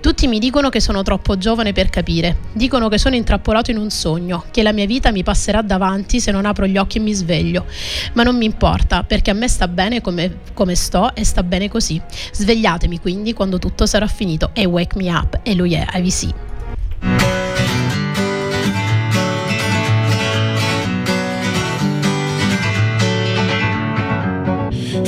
Tutti 0.00 0.26
mi 0.26 0.40
dicono 0.40 0.70
che 0.70 0.80
sono 0.80 1.02
troppo 1.02 1.38
giovane 1.38 1.72
per 1.72 1.88
capire, 1.88 2.38
dicono 2.52 2.88
che 2.88 2.98
sono 2.98 3.14
intrappolato 3.14 3.70
in 3.70 3.76
un 3.76 3.90
sogno, 3.90 4.44
che 4.50 4.62
la 4.62 4.72
mia 4.72 4.86
vita 4.86 5.12
mi 5.12 5.22
passerà 5.22 5.62
davanti 5.62 6.20
se 6.20 6.32
non 6.32 6.46
apro 6.46 6.66
gli 6.66 6.78
occhi 6.78 6.98
e 6.98 7.00
mi 7.00 7.12
sveglio. 7.12 7.66
Ma 8.14 8.24
non 8.24 8.36
mi 8.36 8.44
importa, 8.44 9.04
perché 9.04 9.30
a 9.30 9.34
me 9.34 9.46
sta 9.46 9.68
bene 9.68 10.00
come, 10.00 10.38
come 10.52 10.74
sto 10.74 11.14
e 11.14 11.24
sta 11.24 11.42
bene 11.42 11.68
così. 11.68 12.00
Svegliatemi 12.32 12.98
quindi 12.98 13.34
quando 13.34 13.58
tutto 13.58 13.86
sarà 13.86 14.06
finito 14.06 14.50
e 14.52 14.64
Wake 14.64 14.96
Me 14.96 15.10
Up 15.10 15.40
e 15.42 15.54
lui 15.54 15.74
è 15.74 15.86
IVC. 15.94 17.49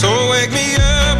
So 0.00 0.30
wake 0.30 0.50
me 0.50 0.76
up 0.76 1.19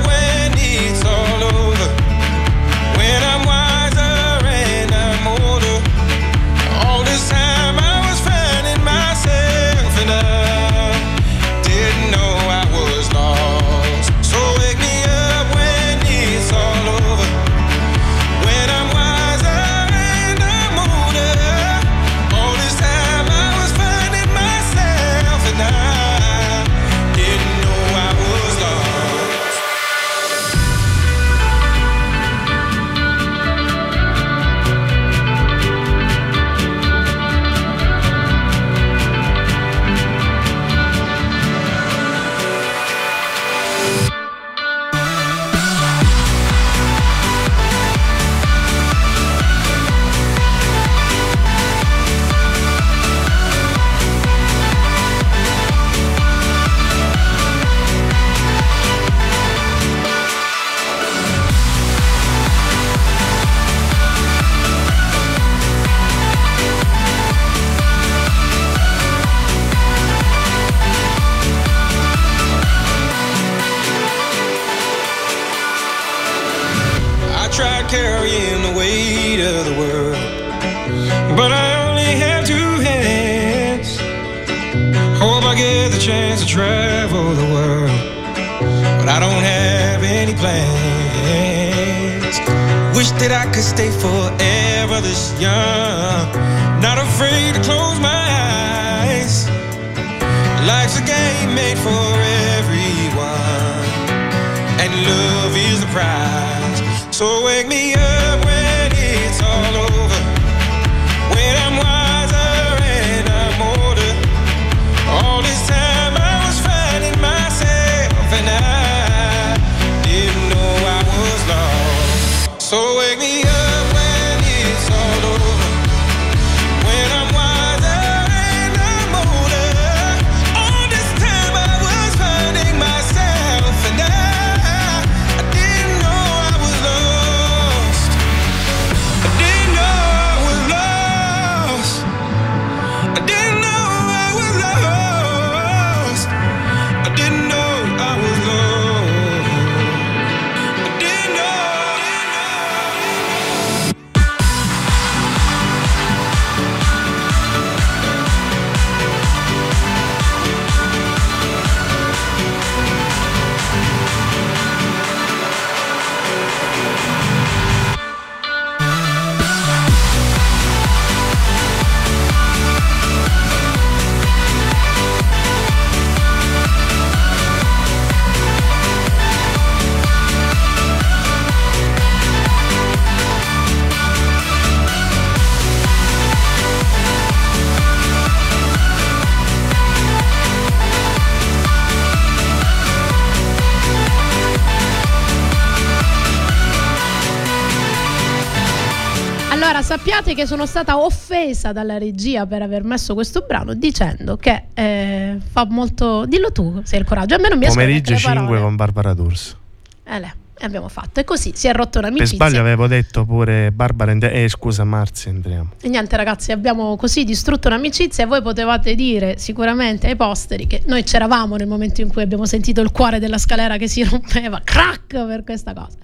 Sappiate 200.20 200.42
che 200.42 200.46
sono 200.46 200.66
stata 200.66 200.98
offesa 200.98 201.72
dalla 201.72 201.96
regia 201.96 202.44
per 202.44 202.60
aver 202.60 202.84
messo 202.84 203.14
questo 203.14 203.46
brano 203.48 203.72
dicendo 203.72 204.36
che 204.36 204.64
eh, 204.74 205.38
fa 205.50 205.64
molto. 205.64 206.26
Dillo 206.26 206.52
tu 206.52 206.82
se 206.84 206.96
hai 206.96 207.00
il 207.00 207.08
coraggio. 207.08 207.36
A 207.36 207.38
me 207.38 207.48
non 207.48 207.56
mi 207.56 207.66
Pomeriggio 207.66 208.10
neanche 208.10 208.12
le 208.12 208.18
5 208.18 208.44
parole. 208.44 208.60
con 208.60 208.76
Barbara 208.76 209.14
D'Urso. 209.14 209.56
Eh, 210.04 210.20
e 210.60 210.66
abbiamo 210.66 210.88
fatto. 210.88 211.20
E 211.20 211.24
così 211.24 211.52
si 211.54 211.68
è 211.68 211.72
rotto 211.72 212.00
Per 212.00 212.02
un'amicizia. 212.10 212.36
sbaglio 212.36 212.60
avevo 212.60 212.86
detto 212.86 213.24
pure 213.24 213.72
Barbara. 213.72 214.12
Eh, 214.12 214.46
scusa, 214.48 214.84
Marzia, 214.84 215.30
entriamo. 215.30 215.70
E 215.80 215.88
niente 215.88 216.16
ragazzi, 216.16 216.52
abbiamo 216.52 216.96
così 216.96 217.24
distrutto 217.24 217.68
un'amicizia 217.68 218.24
e 218.24 218.26
voi 218.26 218.42
potevate 218.42 218.94
dire 218.94 219.38
sicuramente 219.38 220.06
ai 220.08 220.16
posteri 220.16 220.66
che 220.66 220.82
noi 220.86 221.02
c'eravamo 221.02 221.56
nel 221.56 221.66
momento 221.66 222.02
in 222.02 222.08
cui 222.08 222.20
abbiamo 222.20 222.44
sentito 222.44 222.82
il 222.82 222.90
cuore 222.92 223.18
della 223.18 223.38
scalera 223.38 223.78
che 223.78 223.88
si 223.88 224.02
rompeva, 224.04 224.60
crack 224.62 225.24
per 225.24 225.44
questa 225.44 225.72
cosa. 225.72 225.96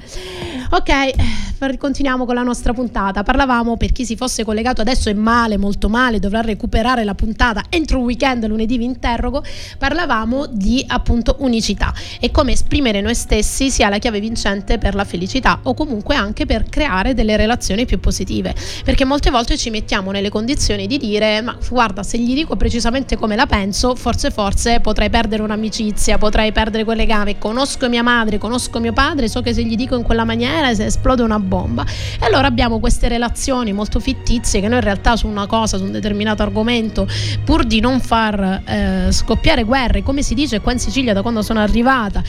Ok, 0.71 0.89
eh, 0.89 1.15
per- 1.59 1.77
continuiamo 1.77 2.25
con 2.25 2.35
la 2.35 2.43
nostra 2.43 2.73
puntata. 2.73 3.23
Parlavamo 3.23 3.77
per 3.77 3.93
chi 3.93 4.07
si 4.07 4.17
fosse 4.17 4.43
collegato 4.43 4.81
adesso 4.81 5.11
è 5.11 5.15
male, 5.15 5.59
molto 5.59 5.91
male, 5.91 6.19
dovrà 6.19 6.41
recuperare 6.41 7.05
la 7.05 7.15
puntata 7.15 7.65
entro 7.69 7.99
il 7.99 8.05
weekend, 8.05 8.47
lunedì 8.47 8.79
vi 8.79 8.85
interrogo. 8.85 9.45
Parlavamo 9.77 10.47
di 10.47 10.83
appunto 10.89 11.37
unicità 11.41 11.93
e 12.21 12.31
come 12.31 12.53
esprimere 12.53 13.03
noi 13.03 13.15
stessi 13.15 13.71
sia 13.71 13.91
la 13.91 13.99
chiave 13.99 14.19
vincente 14.19 14.45
per 14.47 14.95
la 14.95 15.05
felicità 15.05 15.59
o 15.65 15.75
comunque 15.75 16.15
anche 16.15 16.47
per 16.47 16.69
creare 16.69 17.15
delle 17.15 17.37
relazioni 17.37 17.85
più 17.85 17.99
positive. 17.99 18.55
Perché 18.85 19.05
molte 19.05 19.31
volte 19.31 19.57
ci 19.57 19.71
mettiamo 19.71 20.13
nelle 20.13 20.29
condizioni 20.29 20.87
di 20.87 20.99
dire: 20.99 21.41
Ma 21.41 21.57
guarda, 21.69 22.05
se 22.05 22.17
gli 22.19 22.33
dico 22.33 22.55
precisamente 22.55 23.17
come 23.17 23.35
la 23.35 23.47
penso, 23.47 23.97
forse, 23.97 24.31
forse 24.31 24.79
potrei 24.79 25.11
perdere 25.11 25.43
un'amicizia, 25.43 26.17
potrei 26.17 26.53
perdere 26.53 26.85
quel 26.85 26.97
legame. 26.97 27.39
Conosco 27.39 27.89
mia 27.89 28.05
madre, 28.05 28.39
conosco 28.39 28.79
mio 28.79 28.93
padre, 28.93 29.29
so 29.29 29.41
che 29.41 29.53
se 29.53 29.65
gli 29.65 29.75
dico 29.75 29.97
in 29.97 30.05
quella 30.05 30.25
maniera 30.25 30.73
se 30.75 30.85
esplode 30.85 31.23
una 31.23 31.41
bomba. 31.41 31.85
E 31.85 32.25
allora 32.25 32.47
abbiamo 32.47 32.79
queste 32.79 33.09
relazioni 33.09 33.73
molto 33.73 33.99
fittizie 33.99 34.61
che 34.61 34.69
noi 34.69 34.79
in 34.79 34.85
realtà 34.85 35.17
su 35.17 35.27
una 35.27 35.47
cosa, 35.47 35.77
su 35.77 35.85
un 35.85 35.91
determinato 35.91 36.43
argomento, 36.43 37.09
pur 37.45 37.65
di 37.65 37.81
non 37.81 37.99
far 37.99 38.63
eh, 38.65 39.09
scoppiare 39.11 39.65
guerre, 39.65 40.05
come 40.05 40.23
si 40.23 40.35
dice 40.35 40.61
qua 40.61 40.71
in 40.71 40.79
Sicilia 40.79 41.13
da 41.13 41.23
quando 41.23 41.43
sono 41.43 41.59
arrivata, 41.61 42.23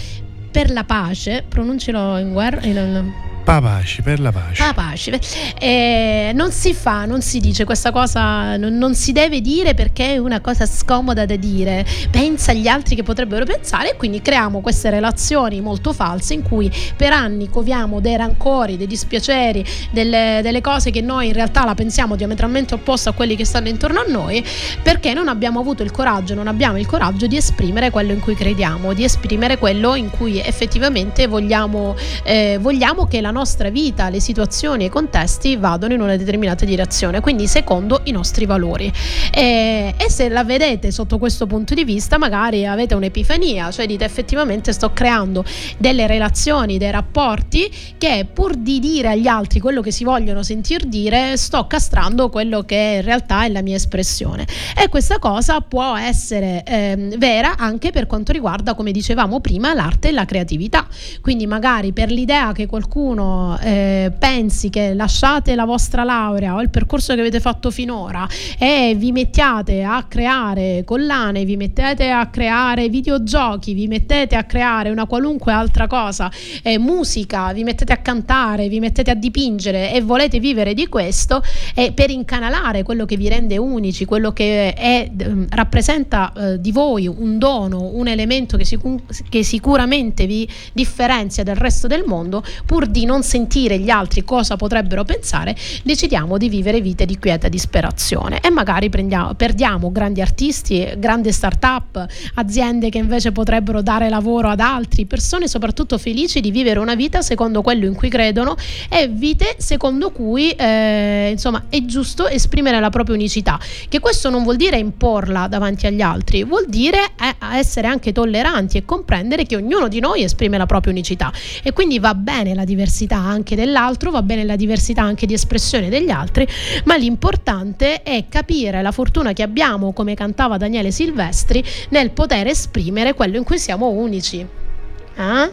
per 0.52 0.72
la 0.72 0.84
pace, 0.84 1.44
pronuncialo 1.48 2.18
in 2.18 2.34
guerra. 2.34 2.62
In, 2.66 3.14
Papaci, 3.48 4.02
per 4.02 4.20
la 4.20 4.34
pace. 4.34 4.62
la 4.62 4.74
pace. 4.74 5.18
Eh, 5.58 6.32
non 6.34 6.52
si 6.52 6.74
fa, 6.74 7.06
non 7.06 7.22
si 7.22 7.40
dice 7.40 7.64
questa 7.64 7.92
cosa, 7.92 8.58
non, 8.58 8.78
non 8.78 8.94
si 8.94 9.14
deve 9.14 9.40
dire 9.40 9.74
perché 9.74 10.16
è 10.16 10.18
una 10.18 10.42
cosa 10.42 10.66
scomoda 10.66 11.26
da 11.26 11.38
dire. 11.38 11.86
Pensa 12.12 12.52
agli 12.52 12.68
altri 12.68 12.94
che 12.94 13.04
potrebbero 13.04 13.46
pensare 13.46 13.92
e 13.92 13.96
quindi 13.96 14.22
creiamo 14.22 14.60
queste 14.60 14.90
relazioni 14.90 15.62
molto 15.62 15.94
false 15.94 16.34
in 16.34 16.42
cui 16.42 16.70
per 16.98 17.14
anni 17.14 17.48
coviamo 17.48 18.02
dei 18.02 18.18
rancori, 18.18 18.76
dei 18.76 18.86
dispiaceri, 18.86 19.66
delle, 19.92 20.42
delle 20.44 20.60
cose 20.60 20.92
che 20.92 21.00
noi 21.00 21.28
in 21.28 21.34
realtà 21.34 21.64
la 21.64 21.74
pensiamo 21.74 22.18
diametralmente 22.18 22.74
opposta 22.74 23.12
a 23.12 23.14
quelli 23.14 23.38
che 23.38 23.46
stanno 23.46 23.70
intorno 23.70 24.02
a 24.02 24.06
noi 24.10 24.44
perché 24.84 25.14
non 25.14 25.30
abbiamo 25.30 25.62
avuto 25.62 25.84
il 25.84 25.92
coraggio, 25.92 26.34
non 26.34 26.48
abbiamo 26.48 26.80
il 26.80 26.86
coraggio 26.86 27.28
di 27.28 27.38
esprimere 27.38 27.92
quello 27.92 28.12
in 28.12 28.20
cui 28.20 28.36
crediamo, 28.36 28.92
di 28.92 29.06
esprimere 29.06 29.58
quello 29.58 29.96
in 29.96 30.10
cui 30.10 30.38
effettivamente 30.38 31.28
vogliamo, 31.28 31.96
eh, 32.24 32.58
vogliamo 32.60 33.08
che 33.08 33.22
la 33.22 33.30
nostra 33.30 33.36
vita, 33.72 34.10
le 34.10 34.20
situazioni 34.20 34.84
e 34.84 34.88
i 34.88 34.90
contesti 34.90 35.56
vadano 35.58 35.94
in 35.94 36.02
una 36.02 36.16
determinata 36.16 36.66
direzione, 36.66 37.20
quindi 37.20 37.48
secondo 37.48 38.02
i 38.06 38.12
nostri 38.12 38.46
valori. 38.46 38.92
E, 39.32 39.94
e 39.98 40.10
se 40.10 40.30
la 40.30 40.44
vedete 40.44 40.92
sotto 40.92 41.18
questo 41.18 41.46
punto 41.46 41.74
di 41.74 41.84
vista, 41.84 42.18
magari 42.18 42.66
avete 42.66 42.96
un'epifania, 42.96 43.72
cioè 43.72 43.86
dite 43.86 44.06
effettivamente 44.06 44.72
sto 44.74 44.92
creando 44.94 45.44
delle 45.78 46.08
relazioni, 46.08 46.78
dei 46.78 46.92
rapporti 46.92 47.70
che 47.98 48.28
pur 48.32 48.56
di 48.56 48.80
dire 48.80 49.10
agli 49.10 49.28
altri 49.28 49.60
quello 49.60 49.82
che 49.82 49.92
si 49.92 50.04
vogliono 50.04 50.44
sentir 50.44 50.86
dire, 50.86 51.38
sto 51.38 51.68
castrando 51.68 52.30
quello 52.30 52.62
che 52.62 52.96
in 53.00 53.02
realtà 53.04 53.46
è 53.46 53.50
la 53.50 53.62
mia 53.62 53.76
espressione. 53.76 54.46
E 54.76 54.90
questa 54.90 55.20
cosa 55.20 55.62
può 55.62 55.96
essere 55.96 56.64
ehm, 56.66 57.18
vera 57.18 57.56
anche 57.58 57.92
per 57.92 58.08
quanto 58.08 58.32
riguarda, 58.32 58.74
come 58.74 58.92
dicevamo 58.92 59.40
prima, 59.40 59.74
l'arte 59.74 60.10
e 60.10 60.12
la 60.12 60.26
creatività. 60.26 60.88
Quindi 61.22 61.48
magari 61.48 61.94
per 61.94 62.12
l'idea 62.12 62.52
che 62.52 62.66
qualcuno 62.66 63.27
eh, 63.62 64.12
pensi 64.18 64.70
che 64.70 64.94
lasciate 64.94 65.56
la 65.56 65.66
vostra 65.66 66.04
laurea 66.04 66.56
o 66.56 66.62
il 66.62 66.70
percorso 66.70 67.14
che 67.14 67.20
avete 67.20 67.40
fatto 67.40 67.72
finora 67.72 68.28
e 68.58 68.96
vi 68.98 69.12
mettiate 69.12 69.84
a 69.84 70.04
creare 70.08 70.84
collane, 70.86 71.46
vi 71.46 71.58
mettete 71.58 72.10
a 72.10 72.28
creare 72.28 72.90
videogiochi, 72.90 73.74
vi 73.74 73.88
mettete 73.88 74.36
a 74.36 74.44
creare 74.44 74.90
una 74.90 75.06
qualunque 75.06 75.52
altra 75.54 75.88
cosa, 75.88 76.32
eh, 76.64 76.78
musica, 76.78 77.52
vi 77.54 77.64
mettete 77.64 77.94
a 77.94 77.98
cantare, 77.98 78.68
vi 78.68 78.80
mettete 78.80 79.12
a 79.12 79.16
dipingere 79.16 79.94
e 79.94 80.02
volete 80.02 80.40
vivere 80.40 80.74
di 80.74 80.88
questo 80.88 81.42
e 81.74 81.92
per 81.92 82.10
incanalare 82.10 82.84
quello 82.84 83.06
che 83.06 83.18
vi 83.18 83.28
rende 83.28 83.58
unici, 83.58 84.06
quello 84.06 84.32
che 84.32 84.74
è, 84.74 85.10
ehm, 85.18 85.48
rappresenta 85.50 86.34
eh, 86.36 86.62
di 86.62 86.72
voi 86.72 87.08
un 87.08 87.38
dono, 87.38 87.92
un 87.94 88.08
elemento 88.08 88.58
che, 88.58 88.66
sicu- 88.66 89.02
che 89.30 89.44
sicuramente 89.44 90.26
vi 90.26 90.48
differenzia 90.74 91.44
dal 91.44 91.56
resto 91.56 91.88
del 91.88 92.04
mondo, 92.06 92.44
pur 92.66 92.86
di 92.86 93.06
non 93.08 93.24
sentire 93.24 93.80
gli 93.80 93.90
altri 93.90 94.24
cosa 94.24 94.58
potrebbero 94.58 95.04
pensare, 95.04 95.56
decidiamo 95.84 96.38
di 96.38 96.50
vivere 96.50 96.82
vite 96.82 97.06
di 97.06 97.18
quieta 97.18 97.48
disperazione. 97.48 98.40
E 98.42 98.52
magari 98.52 98.90
perdiamo 98.90 99.92
grandi 99.92 100.22
artisti, 100.22 100.88
grandi 100.98 101.32
start-up, 101.32 102.06
aziende 102.36 102.90
che 102.90 102.98
invece 103.00 103.32
potrebbero 103.32 103.82
dare 103.82 104.10
lavoro 104.10 104.50
ad 104.50 104.60
altri, 104.60 105.06
persone 105.06 105.48
soprattutto 105.48 105.98
felici 105.98 106.42
di 106.42 106.52
vivere 106.52 106.80
una 106.80 106.96
vita 106.96 107.22
secondo 107.22 107.62
quello 107.62 107.86
in 107.86 107.96
cui 107.96 108.10
credono 108.10 108.56
e 108.90 109.08
vite 109.08 109.56
secondo 109.58 110.12
cui 110.12 110.52
eh, 110.52 111.30
insomma 111.32 111.64
è 111.70 111.84
giusto 111.86 112.28
esprimere 112.28 112.80
la 112.80 112.90
propria 112.90 113.16
unicità, 113.16 113.58
che 113.88 114.00
questo 114.00 114.30
non 114.30 114.44
vuol 114.44 114.58
dire 114.58 114.78
imporla 114.78 115.48
davanti 115.48 115.88
agli 115.88 116.02
altri, 116.02 116.44
vuol 116.44 116.66
dire 116.68 117.00
eh, 117.20 117.36
essere 117.58 117.88
anche 117.88 118.12
tolleranti 118.12 118.78
e 118.78 118.86
comprendere 118.86 119.46
che 119.46 119.56
ognuno 119.56 119.88
di 119.88 120.02
noi 120.02 120.24
esprime 120.24 120.58
la 120.58 120.66
propria 120.66 120.92
unicità. 120.92 121.32
E 121.64 121.72
quindi 121.72 122.00
va 122.00 122.14
bene 122.14 122.54
la 122.54 122.66
diversità 122.66 122.96
anche 123.06 123.56
dell'altro, 123.56 124.12
va 124.12 124.24
bene 124.24 124.44
la 124.44 124.56
diversità 124.56 125.04
anche 125.04 125.26
di 125.26 125.34
espressione 125.34 125.90
degli 125.90 126.10
altri, 126.10 126.48
ma 126.86 126.96
l'importante 126.96 128.02
è 128.02 128.26
capire 128.30 128.82
la 128.82 128.92
fortuna 128.92 129.34
che 129.34 129.44
abbiamo, 129.44 129.94
come 129.94 130.16
cantava 130.16 130.58
Daniele 130.58 130.92
Silvestri, 130.92 131.64
nel 131.90 132.12
poter 132.12 132.48
esprimere 132.48 133.14
quello 133.14 133.38
in 133.38 133.44
cui 133.44 133.60
siamo 133.60 133.90
unici. 133.90 134.40
Eh? 134.40 135.52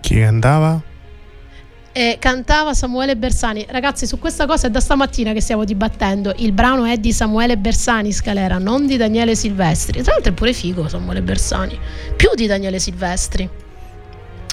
Chi 0.00 0.18
cantava? 0.18 0.82
Eh, 1.94 2.16
cantava 2.18 2.72
Samuele 2.72 3.16
Bersani. 3.16 3.66
Ragazzi, 3.68 4.06
su 4.06 4.18
questa 4.18 4.46
cosa 4.46 4.66
è 4.66 4.70
da 4.70 4.80
stamattina 4.80 5.32
che 5.32 5.42
stiamo 5.42 5.64
dibattendo. 5.64 6.32
Il 6.38 6.52
brano 6.52 6.84
è 6.84 6.96
di 6.96 7.12
Samuele 7.12 7.58
Bersani, 7.58 8.12
Scalera, 8.12 8.56
non 8.56 8.86
di 8.86 8.96
Daniele 8.96 9.34
Silvestri. 9.34 10.02
Tra 10.02 10.12
l'altro 10.12 10.32
è 10.32 10.34
pure 10.34 10.54
figo 10.54 10.88
Samuele 10.88 11.20
Bersani, 11.20 11.78
più 12.16 12.30
di 12.34 12.46
Daniele 12.46 12.78
Silvestri. 12.78 13.48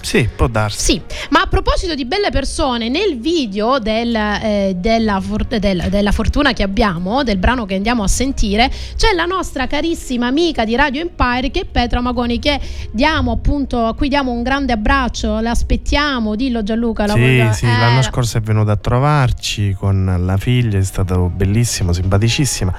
Sì, 0.01 0.27
può 0.33 0.47
darsi. 0.47 0.93
Sì, 0.93 1.01
ma 1.29 1.41
a 1.41 1.47
proposito 1.47 1.93
di 1.93 2.05
belle 2.05 2.29
persone, 2.31 2.89
nel 2.89 3.19
video 3.19 3.79
del, 3.79 4.15
eh, 4.15 4.73
della, 4.75 5.19
for- 5.21 5.45
del, 5.45 5.87
della, 5.89 6.11
fortuna 6.11 6.53
che 6.53 6.63
abbiamo, 6.63 7.23
del 7.23 7.37
brano 7.37 7.65
che 7.65 7.75
andiamo 7.75 8.03
a 8.03 8.07
sentire, 8.07 8.71
c'è 8.95 9.13
la 9.13 9.25
nostra 9.25 9.67
carissima 9.67 10.27
amica 10.27 10.65
di 10.65 10.75
Radio 10.75 11.01
Empire 11.01 11.51
che 11.51 11.61
è 11.61 11.65
Petra 11.65 12.01
Magoni, 12.01 12.39
che 12.39 12.59
diamo 12.91 13.31
appunto, 13.31 13.85
a 13.85 13.93
cui 13.93 14.07
diamo 14.07 14.31
un 14.31 14.41
grande 14.41 14.73
abbraccio, 14.73 15.39
l'aspettiamo, 15.39 16.35
dillo 16.35 16.63
Gianluca. 16.63 17.05
La 17.05 17.13
sì, 17.13 17.19
voglio... 17.19 17.51
sì, 17.51 17.65
eh, 17.65 17.77
l'anno 17.77 18.01
scorso 18.01 18.37
è 18.37 18.41
venuta 18.41 18.71
a 18.71 18.77
trovarci 18.77 19.75
con 19.77 20.23
la 20.25 20.37
figlia, 20.37 20.79
è 20.79 20.83
stato 20.83 21.31
bellissimo, 21.33 21.93
simpaticissima 21.93 22.73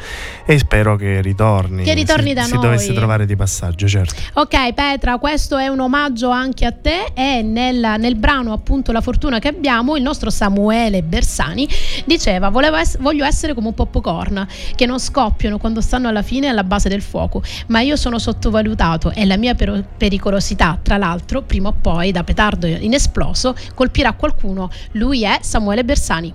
e 0.44 0.58
spero 0.58 0.96
che 0.96 1.20
ritorni. 1.20 1.84
Che 1.84 1.94
ritorni 1.94 2.28
si, 2.28 2.34
da 2.34 2.42
si 2.42 2.54
noi. 2.54 2.60
Si 2.60 2.66
dovesse 2.66 2.92
trovare 2.92 3.26
di 3.26 3.36
passaggio, 3.36 3.86
certo. 3.86 4.14
Ok 4.34 4.72
Petra, 4.72 5.18
questo 5.18 5.56
è 5.56 5.68
un 5.68 5.80
omaggio 5.80 6.30
anche 6.30 6.64
a 6.64 6.72
te 6.72 7.09
e 7.14 7.42
nel, 7.42 7.96
nel, 7.98 8.16
brano 8.16 8.52
appunto 8.52 8.92
La 8.92 9.00
fortuna 9.00 9.38
che 9.38 9.48
abbiamo 9.48 9.96
il 9.96 10.02
nostro 10.02 10.30
Samuele 10.30 11.02
Bersani 11.02 11.68
diceva 12.04 12.50
es- 12.80 12.98
voglio 12.98 13.24
essere 13.24 13.54
come 13.54 13.68
un 13.68 13.74
popcorn 13.74 14.46
che 14.74 14.86
non 14.86 14.98
scoppiano 14.98 15.58
quando 15.58 15.80
stanno 15.80 16.08
alla 16.08 16.22
fine 16.22 16.48
alla 16.48 16.64
base 16.64 16.88
del 16.88 17.02
fuoco 17.02 17.42
ma 17.68 17.80
io 17.80 17.96
sono 17.96 18.18
sottovalutato 18.18 19.10
e 19.10 19.24
la 19.24 19.36
mia 19.36 19.54
per- 19.54 19.84
pericolosità 19.96 20.78
tra 20.82 20.96
l'altro 20.96 21.42
prima 21.42 21.68
o 21.68 21.74
poi 21.80 22.12
da 22.12 22.24
petardo 22.24 22.66
inesploso 22.66 23.54
colpirà 23.74 24.12
qualcuno. 24.12 24.70
Lui 24.92 25.24
è 25.24 25.38
Samuele 25.42 25.84
Bersani 25.84 26.34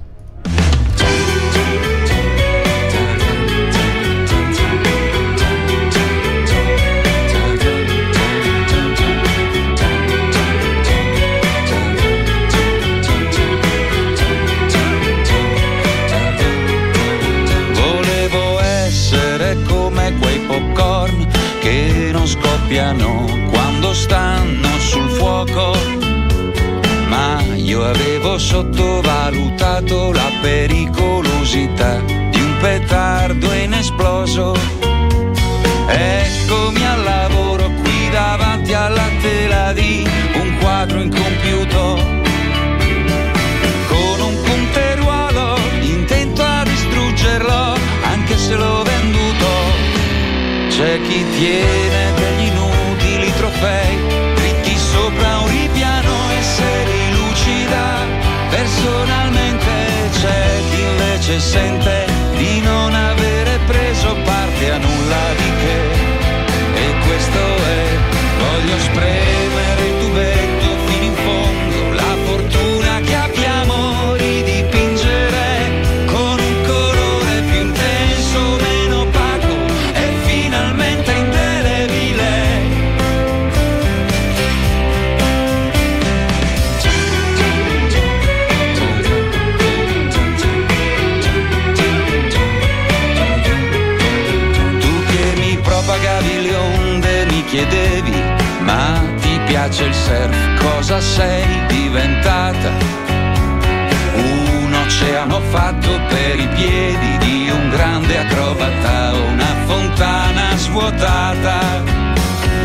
scoppiano 22.65 23.25
quando 23.51 23.93
stanno 23.93 24.67
sul 24.79 25.09
fuoco. 25.11 25.75
Ma 27.07 27.41
io 27.53 27.85
avevo 27.85 28.37
sottovalutato 28.39 30.11
la 30.11 30.31
pericolosità 30.41 31.99
di 31.99 32.39
un 32.39 32.57
petardo 32.59 33.53
inesploso. 33.53 34.55
Eccomi 35.87 36.85
al 36.85 37.03
lavoro 37.03 37.69
qui 37.81 38.09
davanti 38.11 38.73
alla 38.73 39.09
tela 39.21 39.71
di 39.73 40.07
un 40.33 40.57
quadro 40.59 40.99
incompiuto. 40.99 41.99
Con 43.87 44.19
un 44.19 44.41
punteruolo 44.43 45.57
intento 45.81 46.41
a 46.41 46.63
distruggerlo, 46.63 47.75
anche 48.01 48.37
se 48.37 48.55
l'ho 48.55 48.83
venduto. 48.83 49.83
C'è 50.69 50.99
chi 51.03 51.23
tiene 51.37 52.04
Personalmente 58.55 59.69
c'è 60.11 60.61
chi 60.69 60.79
invece 60.79 61.39
sente 61.41 62.05
di 62.37 62.61
non 62.61 62.93
avere 62.93 63.59
preso 63.67 64.15
parte 64.23 64.71
a 64.71 64.77
nulla 64.77 65.23
di 65.35 65.51
che. 65.61 65.79
E 66.79 66.93
questo 67.05 67.37
è, 67.37 67.97
voglio 68.39 68.79
spremere 68.79 69.24
surf? 100.05 100.37
Cosa 100.61 101.01
sei 101.01 101.45
diventata? 101.67 102.69
Un 104.15 104.73
oceano 104.85 105.41
fatto 105.49 105.99
per 106.09 106.39
i 106.39 106.47
piedi 106.49 107.17
di 107.25 107.49
un 107.49 107.69
grande 107.69 108.19
acrobata, 108.19 109.13
una 109.13 109.53
fontana 109.65 110.55
svuotata. 110.55 111.57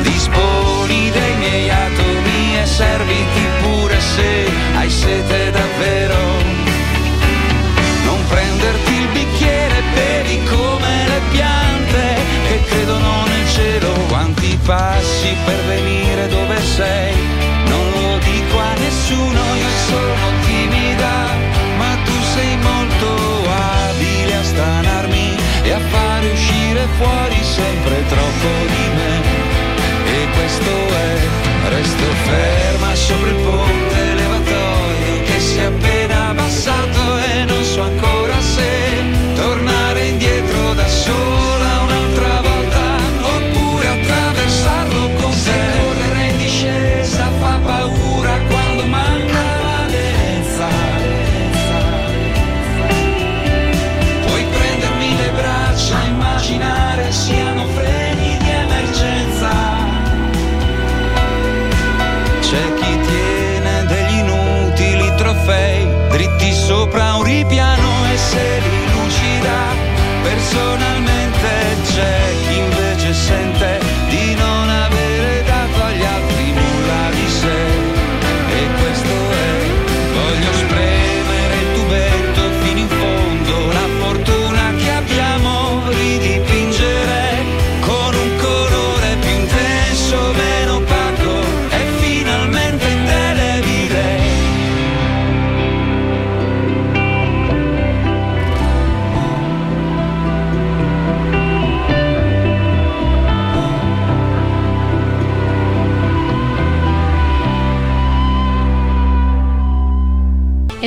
Disponi 0.03 1.11
dei 1.11 1.35
miei 1.39 1.71
atomi 1.71 2.59
e 2.63 2.67
serviti 2.67 3.43
pure 3.63 3.99
se 4.01 4.51
hai 4.77 4.91
sete 4.91 5.51
davvero. 5.51 6.19
Non 8.05 8.21
prenderti 8.29 8.93
il 8.93 9.09
bicchiere, 9.09 9.83
bevi 9.95 10.43
come 10.45 10.93
le 11.13 11.21
piante 11.31 12.05
che 12.49 12.63
credono 12.69 13.25
nel 13.27 13.49
cielo. 13.49 13.93
Quanti 14.09 14.59
passi 14.65 15.35
per 15.45 15.61
venire 15.67 16.29
dove 16.29 16.40
sei? 16.77 17.15
Non 17.67 17.85
lo 17.91 18.19
dico 18.19 18.59
a 18.59 18.75
nessuno, 18.75 19.41
io 19.65 19.73
sono 19.89 20.27
timida, 20.47 21.17
ma 21.79 21.93
tu 22.05 22.17
sei 22.35 22.57
molto 22.71 23.09
abile 23.89 24.35
a 24.37 24.45
stanarmi 24.45 25.29
e 25.65 25.71
a 25.73 25.81
fare 25.95 26.27
uscire 26.31 26.87
fuori 26.99 27.39
sempre 27.43 27.97
troppo 28.07 28.51
di 28.75 28.85
me. 28.97 29.13
E 30.17 30.29
questo 30.37 30.73
è, 31.07 31.11
resto 31.69 32.07
ferma 32.29 32.95
sopra 32.95 33.29
il 33.29 33.41
ponte 33.47 34.15
levatoio 34.15 35.23
che 35.25 35.41
si 35.41 35.61
appena 35.61 35.90
lucida. 70.25 70.70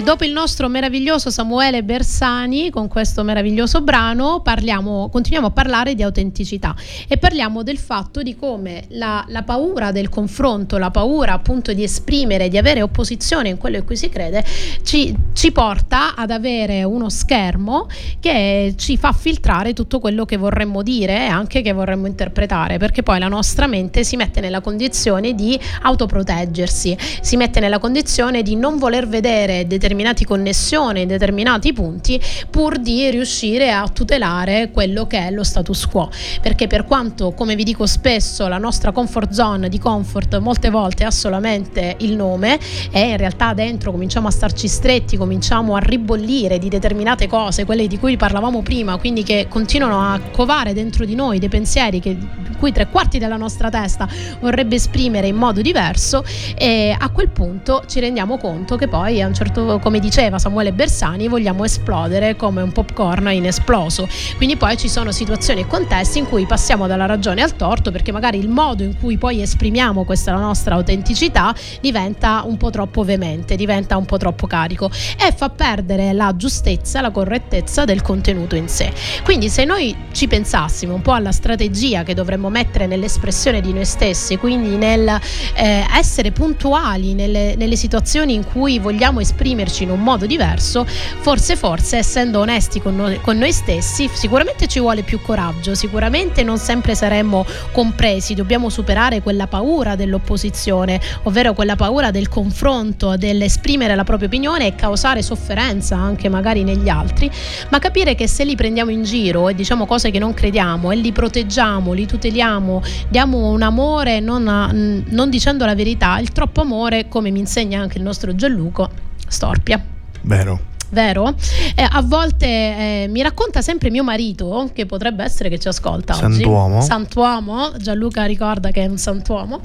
Dopo 0.03 0.25
il 0.25 0.33
nostro 0.33 0.67
meraviglioso 0.67 1.29
Samuele 1.29 1.81
Bersani, 1.81 2.69
con 2.69 2.89
questo 2.89 3.23
meraviglioso 3.23 3.79
brano, 3.81 4.41
parliamo, 4.41 5.07
continuiamo 5.09 5.47
a 5.47 5.51
parlare 5.51 5.95
di 5.95 6.03
autenticità 6.03 6.75
e 7.07 7.17
parliamo 7.17 7.63
del 7.63 7.77
fatto 7.77 8.21
di 8.21 8.35
come 8.35 8.83
la, 8.89 9.23
la, 9.29 9.43
paura 9.43 9.93
del 9.93 10.09
confronto, 10.09 10.77
la 10.77 10.91
paura 10.91 11.31
appunto 11.31 11.71
di 11.71 11.83
esprimere, 11.83 12.49
di 12.49 12.57
avere 12.57 12.81
opposizione 12.81 13.47
in 13.47 13.57
quello 13.57 13.77
in 13.77 13.85
cui 13.85 13.95
si 13.95 14.09
crede, 14.09 14.43
ci, 14.83 15.15
ci 15.31 15.53
porta 15.53 16.15
ad 16.15 16.31
avere 16.31 16.83
uno 16.83 17.09
schermo 17.09 17.87
che 18.19 18.73
ci 18.75 18.97
fa 18.97 19.13
filtrare 19.13 19.71
tutto 19.71 19.99
quello 19.99 20.25
che 20.25 20.35
vorremmo 20.35 20.83
dire 20.83 21.27
e 21.27 21.27
anche 21.27 21.61
che 21.61 21.71
vorremmo 21.71 22.07
interpretare, 22.07 22.77
perché 22.77 23.03
poi 23.03 23.19
la 23.19 23.29
nostra 23.29 23.67
mente 23.67 24.03
si 24.03 24.17
mette 24.17 24.41
nella 24.41 24.59
condizione 24.59 25.33
di 25.33 25.57
autoproteggersi, 25.83 26.97
si 27.21 27.37
mette 27.37 27.61
nella 27.61 27.79
condizione 27.79 28.41
di 28.43 28.57
non 28.57 28.77
voler 28.77 29.07
vedere 29.07 29.65
determinate 29.65 29.91
connessioni 30.25 31.01
in 31.01 31.07
determinati 31.07 31.73
punti 31.73 32.19
pur 32.49 32.79
di 32.79 33.09
riuscire 33.09 33.71
a 33.71 33.87
tutelare 33.87 34.71
quello 34.71 35.07
che 35.07 35.27
è 35.27 35.31
lo 35.31 35.43
status 35.43 35.85
quo. 35.87 36.09
Perché 36.41 36.67
per 36.67 36.85
quanto, 36.85 37.31
come 37.33 37.55
vi 37.55 37.63
dico 37.63 37.85
spesso, 37.85 38.47
la 38.47 38.57
nostra 38.57 38.91
comfort 38.91 39.31
zone 39.31 39.69
di 39.69 39.79
comfort 39.79 40.37
molte 40.39 40.69
volte 40.69 41.03
ha 41.03 41.11
solamente 41.11 41.95
il 41.99 42.15
nome 42.15 42.59
e 42.91 43.09
in 43.09 43.17
realtà 43.17 43.53
dentro 43.53 43.91
cominciamo 43.91 44.27
a 44.27 44.31
starci 44.31 44.67
stretti, 44.67 45.17
cominciamo 45.17 45.75
a 45.75 45.79
ribollire 45.79 46.59
di 46.59 46.69
determinate 46.69 47.27
cose, 47.27 47.65
quelle 47.65 47.87
di 47.87 47.97
cui 47.97 48.17
parlavamo 48.17 48.61
prima, 48.61 48.97
quindi 48.97 49.23
che 49.23 49.47
continuano 49.49 49.99
a 49.99 50.19
covare 50.31 50.73
dentro 50.73 51.05
di 51.05 51.15
noi 51.15 51.39
dei 51.39 51.49
pensieri 51.49 51.99
che, 51.99 52.17
cui 52.57 52.71
tre 52.71 52.87
quarti 52.87 53.19
della 53.19 53.37
nostra 53.37 53.69
testa 53.69 54.07
vorrebbe 54.39 54.75
esprimere 54.75 55.27
in 55.27 55.35
modo 55.35 55.61
diverso 55.61 56.23
e 56.55 56.95
a 56.97 57.09
quel 57.09 57.29
punto 57.29 57.83
ci 57.87 57.99
rendiamo 57.99 58.37
conto 58.37 58.75
che 58.75 58.87
poi 58.87 59.21
a 59.21 59.27
un 59.27 59.33
certo 59.33 59.79
come 59.83 59.99
diceva 59.99 60.39
Samuele 60.39 60.73
Bersani 60.73 61.27
vogliamo 61.27 61.63
esplodere 61.63 62.35
come 62.35 62.61
un 62.61 62.71
popcorn 62.71 63.29
inesploso 63.31 64.07
quindi 64.37 64.55
poi 64.55 64.77
ci 64.77 64.89
sono 64.89 65.11
situazioni 65.11 65.61
e 65.61 65.67
contesti 65.67 66.17
in 66.17 66.27
cui 66.27 66.45
passiamo 66.45 66.87
dalla 66.87 67.05
ragione 67.05 67.43
al 67.43 67.55
torto 67.55 67.91
perché 67.91 68.11
magari 68.11 68.39
il 68.39 68.49
modo 68.49 68.81
in 68.81 68.97
cui 68.97 69.17
poi 69.17 69.41
esprimiamo 69.41 70.05
questa 70.05 70.33
nostra 70.33 70.75
autenticità 70.75 71.53
diventa 71.81 72.41
un 72.45 72.57
po' 72.57 72.71
troppo 72.71 73.03
veemente 73.03 73.55
diventa 73.55 73.97
un 73.97 74.05
po' 74.05 74.17
troppo 74.17 74.47
carico 74.47 74.89
e 75.17 75.31
fa 75.35 75.49
perdere 75.49 76.13
la 76.13 76.33
giustezza 76.35 77.01
la 77.01 77.11
correttezza 77.11 77.85
del 77.85 78.01
contenuto 78.01 78.55
in 78.55 78.67
sé. 78.67 78.91
Quindi 79.23 79.49
se 79.49 79.65
noi 79.65 79.95
ci 80.11 80.27
pensassimo 80.27 80.93
un 80.93 81.01
po' 81.01 81.13
alla 81.13 81.31
strategia 81.31 82.03
che 82.03 82.13
dovremmo 82.13 82.49
mettere 82.49 82.87
nell'espressione 82.87 83.61
di 83.61 83.73
noi 83.73 83.85
stessi, 83.85 84.37
quindi 84.37 84.75
nel 84.77 85.07
eh, 85.55 85.85
essere 85.95 86.31
puntuali 86.31 87.13
nelle, 87.13 87.55
nelle, 87.55 87.75
situazioni 87.75 88.35
in 88.35 88.45
cui 88.45 88.77
vogliamo 88.77 89.19
esprimerci 89.19 89.72
in 89.81 89.89
un 89.89 90.01
modo 90.01 90.27
diverso, 90.27 90.85
forse 90.85 91.55
forse 91.55 91.97
essendo 91.97 92.39
onesti 92.39 92.79
con 92.79 92.95
noi, 92.95 93.19
con 93.21 93.37
noi 93.37 93.51
stessi, 93.51 94.07
sicuramente 94.13 94.67
ci 94.67 94.79
vuole 94.79 95.01
più 95.01 95.19
coraggio, 95.21 95.73
sicuramente 95.73 96.43
non 96.43 96.59
sempre 96.59 96.93
saremmo 96.93 97.43
compresi, 97.71 98.35
dobbiamo 98.35 98.69
superare 98.69 99.21
quella 99.23 99.47
paura 99.47 99.95
dell'opposizione, 99.95 100.99
ovvero 101.23 101.53
quella 101.53 101.75
paura 101.75 102.11
del 102.11 102.29
confronto, 102.29 103.15
dell'esprimere 103.15 103.95
la 103.95 104.03
propria 104.03 104.27
opinione 104.27 104.67
e 104.67 104.75
causare 104.75 105.21
sofferenza 105.21 105.95
anche 105.95 106.29
magari 106.29 106.63
negli 106.63 106.89
altri, 106.89 107.31
ma 107.69 107.79
capire 107.79 108.15
che 108.15 108.27
se 108.27 108.43
li 108.43 108.55
prendiamo 108.55 108.91
in 108.91 109.03
giro 109.03 109.49
e 109.49 109.55
diciamo 109.55 109.85
cose 109.85 110.11
che 110.11 110.19
non 110.19 110.33
crediamo 110.33 110.91
e 110.91 110.95
li 110.95 111.11
proteggiamo, 111.11 111.93
li 111.93 112.05
tuteliamo, 112.05 112.81
diamo 113.09 113.49
un 113.49 113.61
amore 113.61 114.19
non, 114.19 114.47
a, 114.47 114.69
non 114.71 115.29
dicendo 115.29 115.65
la 115.65 115.75
verità, 115.75 116.19
il 116.19 116.31
troppo 116.31 116.61
amore, 116.61 117.07
come 117.07 117.31
mi 117.31 117.39
insegna 117.39 117.81
anche 117.81 117.97
il 117.97 118.03
nostro 118.03 118.35
Gianluco, 118.35 118.89
storpia. 119.33 119.83
Vero 120.23 120.72
vero? 120.93 121.35
Eh, 121.75 121.85
a 121.89 122.01
volte 122.01 122.45
eh, 122.45 123.05
mi 123.09 123.21
racconta 123.21 123.61
sempre 123.61 123.89
mio 123.89 124.03
marito, 124.03 124.69
che 124.73 124.85
potrebbe 124.85 125.23
essere 125.23 125.49
che 125.49 125.59
ci 125.59 125.67
ascolta 125.67 126.13
santuomo. 126.13 126.77
oggi. 126.77 126.85
Santuomo. 126.85 127.71
Gianluca 127.77 128.23
ricorda 128.25 128.69
che 128.71 128.83
è 128.83 128.87
un 128.87 128.97
santuomo. 128.97 129.59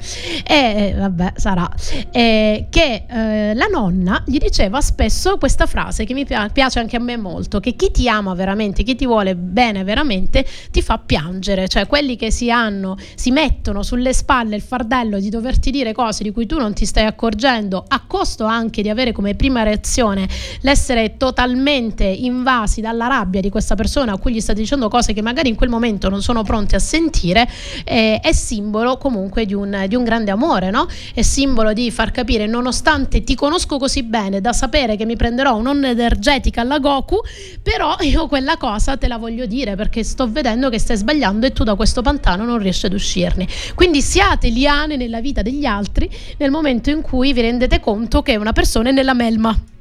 E 0.45 0.93
vabbè, 0.97 1.33
sarà. 1.35 1.69
Eh, 2.11 2.67
che 2.69 3.05
eh, 3.07 3.53
la 3.53 3.67
nonna 3.71 4.21
gli 4.25 4.37
diceva 4.37 4.81
spesso 4.81 5.37
questa 5.37 5.65
frase 5.65 6.05
che 6.05 6.13
mi 6.13 6.25
piace 6.25 6.79
anche 6.79 6.95
a 6.95 6.99
me 6.99 7.15
molto, 7.15 7.59
che 7.59 7.75
chi 7.75 7.91
ti 7.91 8.09
ama 8.09 8.33
veramente, 8.33 8.83
chi 8.83 8.95
ti 8.95 9.05
vuole 9.05 9.35
bene 9.35 9.83
veramente, 9.83 10.45
ti 10.71 10.81
fa 10.81 10.97
piangere. 10.97 11.67
Cioè 11.67 11.87
quelli 11.87 12.15
che 12.15 12.31
si 12.31 12.51
hanno, 12.51 12.97
si 13.15 13.31
mettono 13.31 13.83
sulle 13.83 14.13
spalle 14.13 14.55
il 14.55 14.61
fardello 14.61 15.19
di 15.19 15.29
doverti 15.29 15.71
dire 15.71 15.93
cose 15.93 16.23
di 16.23 16.31
cui 16.31 16.45
tu 16.45 16.57
non 16.57 16.73
ti 16.73 16.85
stai 16.85 17.05
accorgendo, 17.05 17.85
a 17.87 18.03
costo 18.05 18.45
anche 18.45 18.81
di 18.81 18.89
avere 18.89 19.11
come 19.11 19.35
prima 19.35 19.63
reazione 19.63 20.27
l'essere 20.61 21.17
totalmente 21.19 22.05
invasi 22.05 22.79
dalla 22.79 23.07
rabbia 23.07 23.41
di 23.41 23.49
questa 23.49 23.75
persona 23.75 24.13
a 24.13 24.17
cui 24.17 24.33
gli 24.33 24.39
sta 24.39 24.53
dicendo 24.53 24.87
cose 24.87 25.11
che 25.11 25.21
magari 25.21 25.49
in 25.49 25.55
quel 25.55 25.69
momento 25.69 26.07
non 26.07 26.21
sono 26.21 26.43
pronti 26.43 26.75
a 26.75 26.79
sentire, 26.79 27.47
eh, 27.83 28.21
è 28.21 28.31
simbolo 28.31 28.97
comunque 28.97 29.45
di 29.45 29.53
un, 29.53 29.83
di 29.87 29.95
un 29.95 30.03
grande 30.05 30.31
amore, 30.31 30.71
no? 30.71 30.87
È 31.13 31.21
simbolo 31.21 31.73
di 31.73 31.91
far 31.91 32.11
capire, 32.11 32.47
nonostante 32.47 33.23
ti 33.23 33.35
conosco 33.35 33.77
così 33.77 34.03
bene 34.03 34.39
da 34.39 34.53
sapere 34.53 34.95
che 34.95 35.05
mi 35.05 35.17
prenderò 35.17 35.57
un'onda 35.57 35.89
energetica 35.89 36.61
alla 36.61 36.79
Goku, 36.79 37.19
però 37.61 37.97
io 37.99 38.27
quella 38.27 38.55
cosa 38.55 38.95
te 38.95 39.09
la 39.09 39.17
voglio 39.17 39.45
dire 39.45 39.75
perché 39.75 40.05
sto 40.05 40.31
vedendo 40.31 40.69
che 40.69 40.79
stai 40.79 40.95
sbagliando 40.95 41.45
e 41.45 41.51
tu 41.51 41.65
da 41.65 41.75
questo 41.75 42.01
pantano 42.01 42.45
non 42.45 42.59
riesci 42.59 42.85
ad 42.85 42.93
uscirne. 42.93 43.45
Quindi 43.75 44.01
siate 44.01 44.47
liane 44.47 44.95
nella 44.95 45.19
vita 45.19 45.41
degli 45.41 45.65
altri 45.65 46.09
nel 46.37 46.49
momento 46.49 46.89
in 46.89 47.01
cui 47.01 47.33
vi 47.33 47.41
rendete 47.41 47.81
conto 47.81 48.21
che 48.21 48.37
una 48.37 48.53
persona 48.53 48.89
è 48.89 48.91
nella 48.93 49.13
melma. 49.13 49.78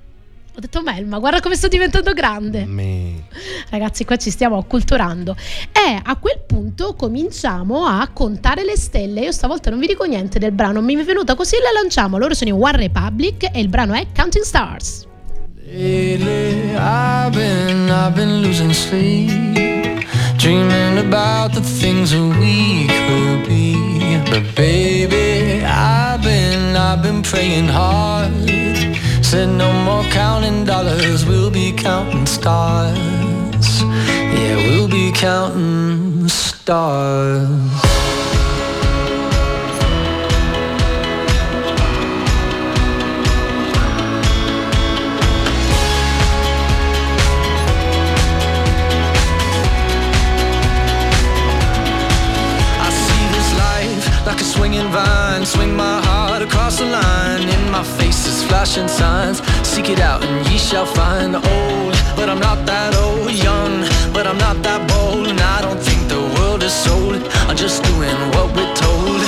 Ho 0.58 0.60
detto 0.60 0.82
Melma, 0.82 1.20
guarda 1.20 1.38
come 1.38 1.54
sto 1.54 1.68
diventando 1.68 2.12
grande. 2.12 2.64
Me. 2.64 3.28
Ragazzi, 3.70 4.04
qua 4.04 4.16
ci 4.16 4.28
stiamo 4.28 4.58
acculturando. 4.58 5.36
E 5.70 6.00
a 6.02 6.16
quel 6.16 6.40
punto 6.44 6.94
cominciamo 6.94 7.86
a 7.86 8.08
contare 8.12 8.64
le 8.64 8.76
stelle. 8.76 9.20
Io 9.20 9.30
stavolta 9.30 9.70
non 9.70 9.78
vi 9.78 9.86
dico 9.86 10.02
niente 10.02 10.40
del 10.40 10.50
brano, 10.50 10.80
mi 10.80 10.96
è 10.96 11.04
venuta 11.04 11.36
così 11.36 11.54
la 11.62 11.80
lanciamo. 11.80 12.18
Loro 12.18 12.34
sono 12.34 12.50
i 12.50 12.52
One 12.52 12.76
Republic 12.76 13.48
e 13.52 13.60
il 13.60 13.68
brano 13.68 13.94
è 13.94 14.04
Counting 14.12 14.42
Stars. 14.42 15.06
Lately 15.64 16.74
I've 16.74 17.30
been, 17.30 17.88
I've 17.88 18.14
been 18.16 18.40
losing 18.40 18.72
sleep 18.72 20.04
Dreaming 20.38 20.98
about 20.98 21.52
the 21.52 21.60
things 21.60 22.10
that 22.10 22.36
we 22.40 22.86
could 23.06 23.46
be 23.46 23.76
But 24.28 24.56
baby, 24.56 25.62
I've 25.62 26.22
been, 26.22 26.74
I've 26.74 27.02
been 27.02 27.22
praying 27.22 27.68
hard 27.68 28.97
Said 29.30 29.50
no 29.50 29.70
more 29.84 30.04
counting 30.04 30.64
dollars, 30.64 31.26
we'll 31.26 31.50
be 31.50 31.70
counting 31.70 32.24
stars. 32.24 33.82
Yeah, 33.82 34.56
we'll 34.56 34.88
be 34.88 35.12
counting 35.12 36.26
stars. 36.28 37.46
I 52.80 52.88
see 53.04 53.24
this 53.36 53.50
life 53.58 54.26
like 54.26 54.40
a 54.40 54.44
swinging 54.44 54.88
vine. 54.88 55.44
Swing 55.44 55.76
my 55.76 56.00
heart 56.00 56.40
across 56.40 56.78
the 56.78 56.86
line. 56.86 57.46
In 57.46 57.70
my 57.70 57.84
face 57.84 58.07
flashing 58.48 58.88
signs. 58.88 59.38
Seek 59.62 59.88
it 59.90 60.00
out 60.00 60.24
and 60.24 60.46
ye 60.48 60.58
shall 60.58 60.86
find. 60.86 61.34
Old, 61.36 61.94
but 62.16 62.28
I'm 62.28 62.40
not 62.40 62.66
that 62.66 62.94
old. 62.96 63.30
Young, 63.30 63.74
but 64.12 64.26
I'm 64.26 64.38
not 64.38 64.62
that 64.62 64.80
bold. 64.90 65.28
And 65.28 65.40
I 65.40 65.60
don't 65.60 65.80
think 65.80 66.00
the 66.08 66.22
world 66.36 66.62
is 66.62 66.72
sold. 66.72 67.22
I'm 67.48 67.56
just 67.56 67.82
doing 67.84 68.16
what 68.34 68.46
we're 68.56 68.74
told. 68.74 69.27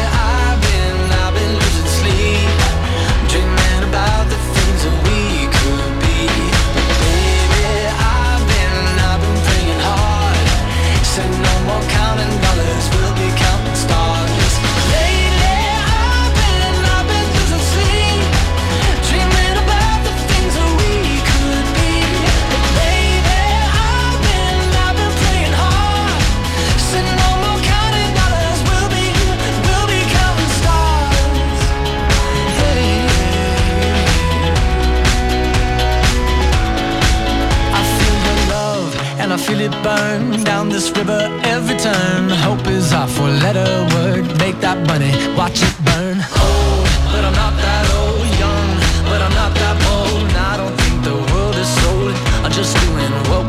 down 40.51 40.67
this 40.67 40.91
river 40.99 41.21
every 41.55 41.77
turn. 41.77 42.29
Hope 42.47 42.67
is 42.67 42.91
our 42.91 43.07
four 43.07 43.31
letter 43.45 43.69
word. 43.93 44.25
Make 44.43 44.57
that 44.59 44.79
money, 44.91 45.13
watch 45.39 45.59
it 45.67 45.75
burn. 45.87 46.17
Old, 46.43 46.87
but 47.13 47.23
I'm 47.27 47.37
not 47.43 47.53
that 47.65 47.85
old. 47.99 48.27
Young, 48.43 48.69
but 49.09 49.19
I'm 49.25 49.35
not 49.41 49.53
that 49.61 49.75
bold. 49.85 50.27
I 50.51 50.53
don't 50.61 50.75
think 50.81 50.95
the 51.09 51.17
world 51.31 51.55
is 51.63 51.71
sold. 51.81 52.15
I'm 52.43 52.53
just 52.59 52.73
doing 52.83 53.11
what 53.29 53.43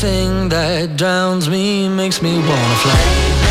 Everything 0.00 0.48
that 0.50 0.96
drowns 0.96 1.48
me 1.48 1.88
makes 1.88 2.22
me 2.22 2.38
wanna 2.38 2.76
fly. 2.76 3.47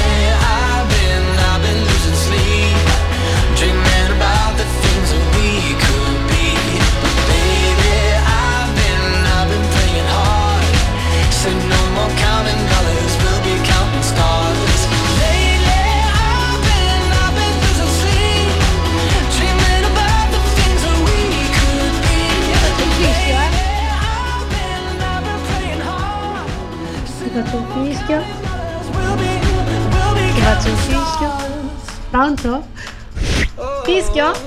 Faccio 27.48 27.60
un 27.60 27.86
fischio. 27.86 28.22
Faccio 30.44 30.70
un 30.70 30.76
fischio. 30.76 31.32
Pronto? 32.10 32.68
Fischio? 33.86 34.47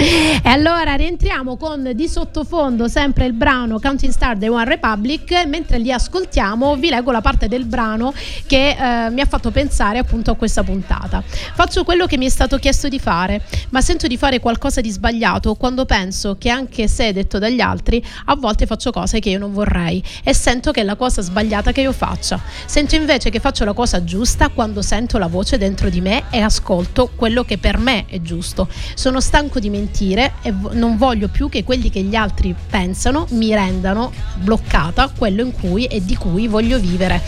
E 0.42 0.48
allora 0.48 0.94
rientriamo 0.94 1.56
con 1.56 1.92
di 1.94 2.08
sottofondo 2.08 2.88
sempre 2.88 3.26
il 3.26 3.34
brano 3.34 3.78
Counting 3.78 4.12
Star 4.12 4.36
dei 4.36 4.48
One 4.48 4.64
Republic. 4.64 5.44
Mentre 5.46 5.78
li 5.78 5.92
ascoltiamo, 5.92 6.76
vi 6.76 6.88
leggo 6.88 7.10
la 7.10 7.20
parte 7.20 7.46
del 7.46 7.66
brano 7.66 8.12
che 8.46 8.70
eh, 8.70 9.10
mi 9.10 9.20
ha 9.20 9.26
fatto 9.26 9.50
pensare 9.50 9.98
appunto 9.98 10.30
a 10.30 10.36
questa 10.36 10.62
puntata. 10.62 11.22
Faccio 11.54 11.84
quello 11.84 12.06
che 12.06 12.16
mi 12.16 12.26
è 12.26 12.30
stato 12.30 12.56
chiesto 12.58 12.88
di 12.88 12.98
fare, 12.98 13.42
ma 13.70 13.80
sento 13.80 14.06
di 14.06 14.16
fare 14.16 14.40
qualcosa 14.40 14.80
di 14.80 14.90
sbagliato 14.90 15.54
quando 15.54 15.84
penso 15.84 16.36
che 16.38 16.48
anche 16.48 16.88
se 16.88 17.12
detto 17.12 17.38
dagli 17.38 17.60
altri, 17.60 18.02
a 18.26 18.34
volte 18.34 18.66
faccio 18.66 18.90
cose 18.90 19.20
che 19.20 19.28
io 19.30 19.38
non 19.38 19.52
vorrei 19.52 20.02
e 20.24 20.34
sento 20.34 20.70
che 20.70 20.80
è 20.80 20.84
la 20.84 20.96
cosa 20.96 21.20
sbagliata 21.20 21.72
che 21.72 21.82
io 21.82 21.92
faccia. 21.92 22.40
Sento 22.64 22.94
invece 22.94 23.30
che 23.30 23.40
faccio 23.40 23.64
la 23.64 23.74
cosa 23.74 24.02
giusta 24.04 24.48
quando 24.48 24.80
sento 24.80 25.18
la 25.18 25.26
voce 25.26 25.58
dentro 25.58 25.90
di 25.90 26.00
me 26.00 26.24
e 26.30 26.40
ascolto 26.40 27.10
quello 27.14 27.44
che 27.44 27.58
per 27.58 27.76
me 27.76 28.06
è 28.08 28.20
giusto. 28.22 28.68
Sono 28.94 29.20
stanco 29.20 29.60
di 29.60 29.68
mentire 29.68 29.89
e 30.42 30.52
vo- 30.52 30.70
non 30.72 30.96
voglio 30.96 31.28
più 31.28 31.48
che 31.48 31.64
quelli 31.64 31.90
che 31.90 32.00
gli 32.02 32.14
altri 32.14 32.54
pensano 32.70 33.26
mi 33.30 33.52
rendano 33.52 34.12
bloccata 34.36 35.10
quello 35.16 35.42
in 35.42 35.52
cui 35.52 35.84
e 35.84 36.02
di 36.04 36.16
cui 36.16 36.48
voglio 36.48 36.78
vivere. 36.78 37.20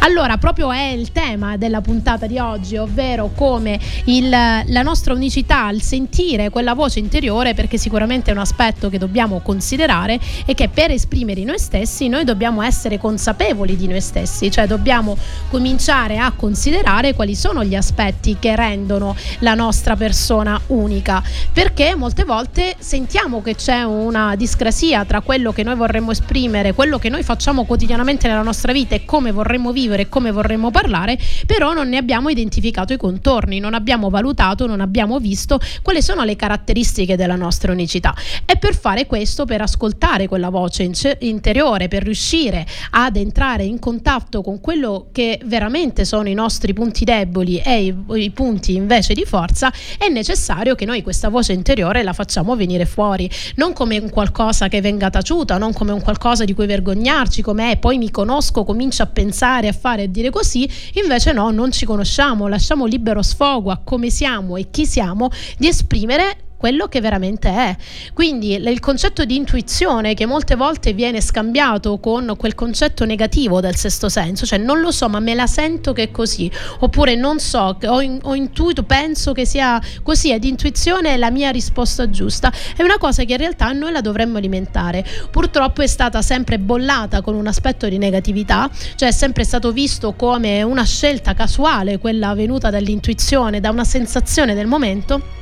Allora, 0.00 0.36
proprio 0.36 0.70
è 0.70 0.88
il 0.90 1.12
tema 1.12 1.56
della 1.56 1.80
puntata 1.80 2.26
di 2.26 2.38
oggi, 2.38 2.76
ovvero 2.76 3.30
come 3.34 3.78
il- 4.04 4.28
la 4.28 4.82
nostra 4.82 5.12
unicità, 5.14 5.68
il 5.70 5.82
sentire 5.82 6.50
quella 6.50 6.74
voce 6.74 6.98
interiore, 6.98 7.54
perché 7.54 7.78
sicuramente 7.78 8.30
è 8.30 8.34
un 8.34 8.40
aspetto 8.40 8.88
che 8.88 8.98
dobbiamo 8.98 9.40
considerare 9.40 10.18
e 10.44 10.54
che 10.54 10.68
per 10.68 10.90
esprimere 10.90 11.42
noi 11.44 11.58
stessi 11.58 12.08
noi 12.08 12.24
dobbiamo 12.24 12.62
essere 12.62 12.98
consapevoli 12.98 13.76
di 13.76 13.86
noi 13.86 14.00
stessi, 14.00 14.50
cioè 14.50 14.66
dobbiamo 14.66 15.16
cominciare 15.48 16.18
a 16.18 16.32
considerare 16.32 17.14
quali 17.14 17.34
sono 17.34 17.64
gli 17.64 17.74
aspetti 17.74 18.36
che 18.38 18.54
rendono 18.54 19.16
la 19.40 19.54
nostra 19.54 19.96
persona 19.96 20.60
unica, 20.68 21.22
perché 21.52 21.94
molte 22.10 22.24
volte 22.24 22.74
sentiamo 22.80 23.40
che 23.40 23.54
c'è 23.54 23.84
una 23.84 24.34
discrasia 24.34 25.04
tra 25.04 25.20
quello 25.20 25.52
che 25.52 25.62
noi 25.62 25.76
vorremmo 25.76 26.10
esprimere, 26.10 26.74
quello 26.74 26.98
che 26.98 27.08
noi 27.08 27.22
facciamo 27.22 27.64
quotidianamente 27.64 28.26
nella 28.26 28.42
nostra 28.42 28.72
vita 28.72 28.96
e 28.96 29.04
come 29.04 29.30
vorremmo 29.30 29.70
vivere 29.70 30.02
e 30.02 30.08
come 30.08 30.32
vorremmo 30.32 30.72
parlare, 30.72 31.16
però 31.46 31.72
non 31.72 31.88
ne 31.88 31.98
abbiamo 31.98 32.28
identificato 32.28 32.92
i 32.92 32.96
contorni, 32.96 33.60
non 33.60 33.74
abbiamo 33.74 34.10
valutato, 34.10 34.66
non 34.66 34.80
abbiamo 34.80 35.20
visto 35.20 35.60
quali 35.82 36.02
sono 36.02 36.24
le 36.24 36.34
caratteristiche 36.34 37.14
della 37.14 37.36
nostra 37.36 37.70
unicità. 37.70 38.12
E 38.44 38.56
per 38.56 38.74
fare 38.76 39.06
questo, 39.06 39.44
per 39.44 39.60
ascoltare 39.60 40.26
quella 40.26 40.48
voce 40.48 40.90
interiore, 41.20 41.86
per 41.86 42.02
riuscire 42.02 42.66
ad 42.90 43.14
entrare 43.14 43.62
in 43.62 43.78
contatto 43.78 44.42
con 44.42 44.60
quello 44.60 45.10
che 45.12 45.40
veramente 45.44 46.04
sono 46.04 46.28
i 46.28 46.34
nostri 46.34 46.72
punti 46.72 47.04
deboli 47.04 47.58
e 47.58 47.84
i, 47.84 47.94
i 48.14 48.30
punti 48.30 48.74
invece 48.74 49.14
di 49.14 49.24
forza, 49.24 49.72
è 49.96 50.08
necessario 50.08 50.74
che 50.74 50.84
noi 50.84 51.04
questa 51.04 51.28
voce 51.28 51.52
interiore 51.52 51.98
la 52.02 52.12
facciamo 52.12 52.56
venire 52.56 52.86
fuori, 52.86 53.30
non 53.56 53.72
come 53.72 53.98
un 53.98 54.10
qualcosa 54.10 54.68
che 54.68 54.80
venga 54.80 55.10
taciuta, 55.10 55.58
non 55.58 55.72
come 55.72 55.92
un 55.92 56.02
qualcosa 56.02 56.44
di 56.44 56.54
cui 56.54 56.66
vergognarci, 56.66 57.42
come 57.42 57.72
è 57.72 57.76
poi 57.76 57.98
mi 57.98 58.10
conosco, 58.10 58.64
comincio 58.64 59.02
a 59.02 59.06
pensare, 59.06 59.68
a 59.68 59.72
fare 59.72 60.04
e 60.04 60.10
dire 60.10 60.30
così, 60.30 60.68
invece 60.94 61.32
no, 61.32 61.50
non 61.50 61.72
ci 61.72 61.84
conosciamo, 61.84 62.48
lasciamo 62.48 62.86
libero 62.86 63.22
sfogo 63.22 63.70
a 63.70 63.80
come 63.82 64.10
siamo 64.10 64.56
e 64.56 64.68
chi 64.70 64.86
siamo 64.86 65.30
di 65.56 65.68
esprimere 65.68 66.49
quello 66.60 66.88
che 66.88 67.00
veramente 67.00 67.48
è. 67.48 67.74
Quindi 68.12 68.52
il 68.52 68.80
concetto 68.80 69.24
di 69.24 69.34
intuizione 69.34 70.12
che 70.12 70.26
molte 70.26 70.56
volte 70.56 70.92
viene 70.92 71.22
scambiato 71.22 71.96
con 71.96 72.34
quel 72.36 72.54
concetto 72.54 73.06
negativo 73.06 73.62
del 73.62 73.76
sesto 73.76 74.10
senso, 74.10 74.44
cioè 74.44 74.58
non 74.58 74.80
lo 74.80 74.90
so, 74.90 75.08
ma 75.08 75.20
me 75.20 75.32
la 75.34 75.46
sento 75.46 75.94
che 75.94 76.02
è 76.02 76.10
così, 76.10 76.50
oppure 76.80 77.14
non 77.14 77.38
so, 77.38 77.78
ho, 77.82 78.02
in- 78.02 78.18
ho 78.22 78.34
intuito, 78.34 78.82
penso 78.82 79.32
che 79.32 79.46
sia 79.46 79.80
così, 80.02 80.32
ed 80.32 80.44
intuizione 80.44 81.14
è 81.14 81.16
la 81.16 81.30
mia 81.30 81.48
risposta 81.48 82.10
giusta, 82.10 82.52
è 82.76 82.82
una 82.82 82.98
cosa 82.98 83.24
che 83.24 83.32
in 83.32 83.38
realtà 83.38 83.72
noi 83.72 83.92
la 83.92 84.02
dovremmo 84.02 84.36
alimentare. 84.36 85.02
Purtroppo 85.30 85.80
è 85.80 85.86
stata 85.86 86.20
sempre 86.20 86.58
bollata 86.58 87.22
con 87.22 87.36
un 87.36 87.46
aspetto 87.46 87.88
di 87.88 87.96
negatività, 87.96 88.68
cioè 88.96 89.08
è 89.08 89.12
sempre 89.12 89.44
stato 89.44 89.72
visto 89.72 90.12
come 90.12 90.60
una 90.62 90.84
scelta 90.84 91.32
casuale, 91.32 91.98
quella 91.98 92.34
venuta 92.34 92.68
dall'intuizione, 92.68 93.60
da 93.60 93.70
una 93.70 93.84
sensazione 93.84 94.52
del 94.52 94.66
momento. 94.66 95.39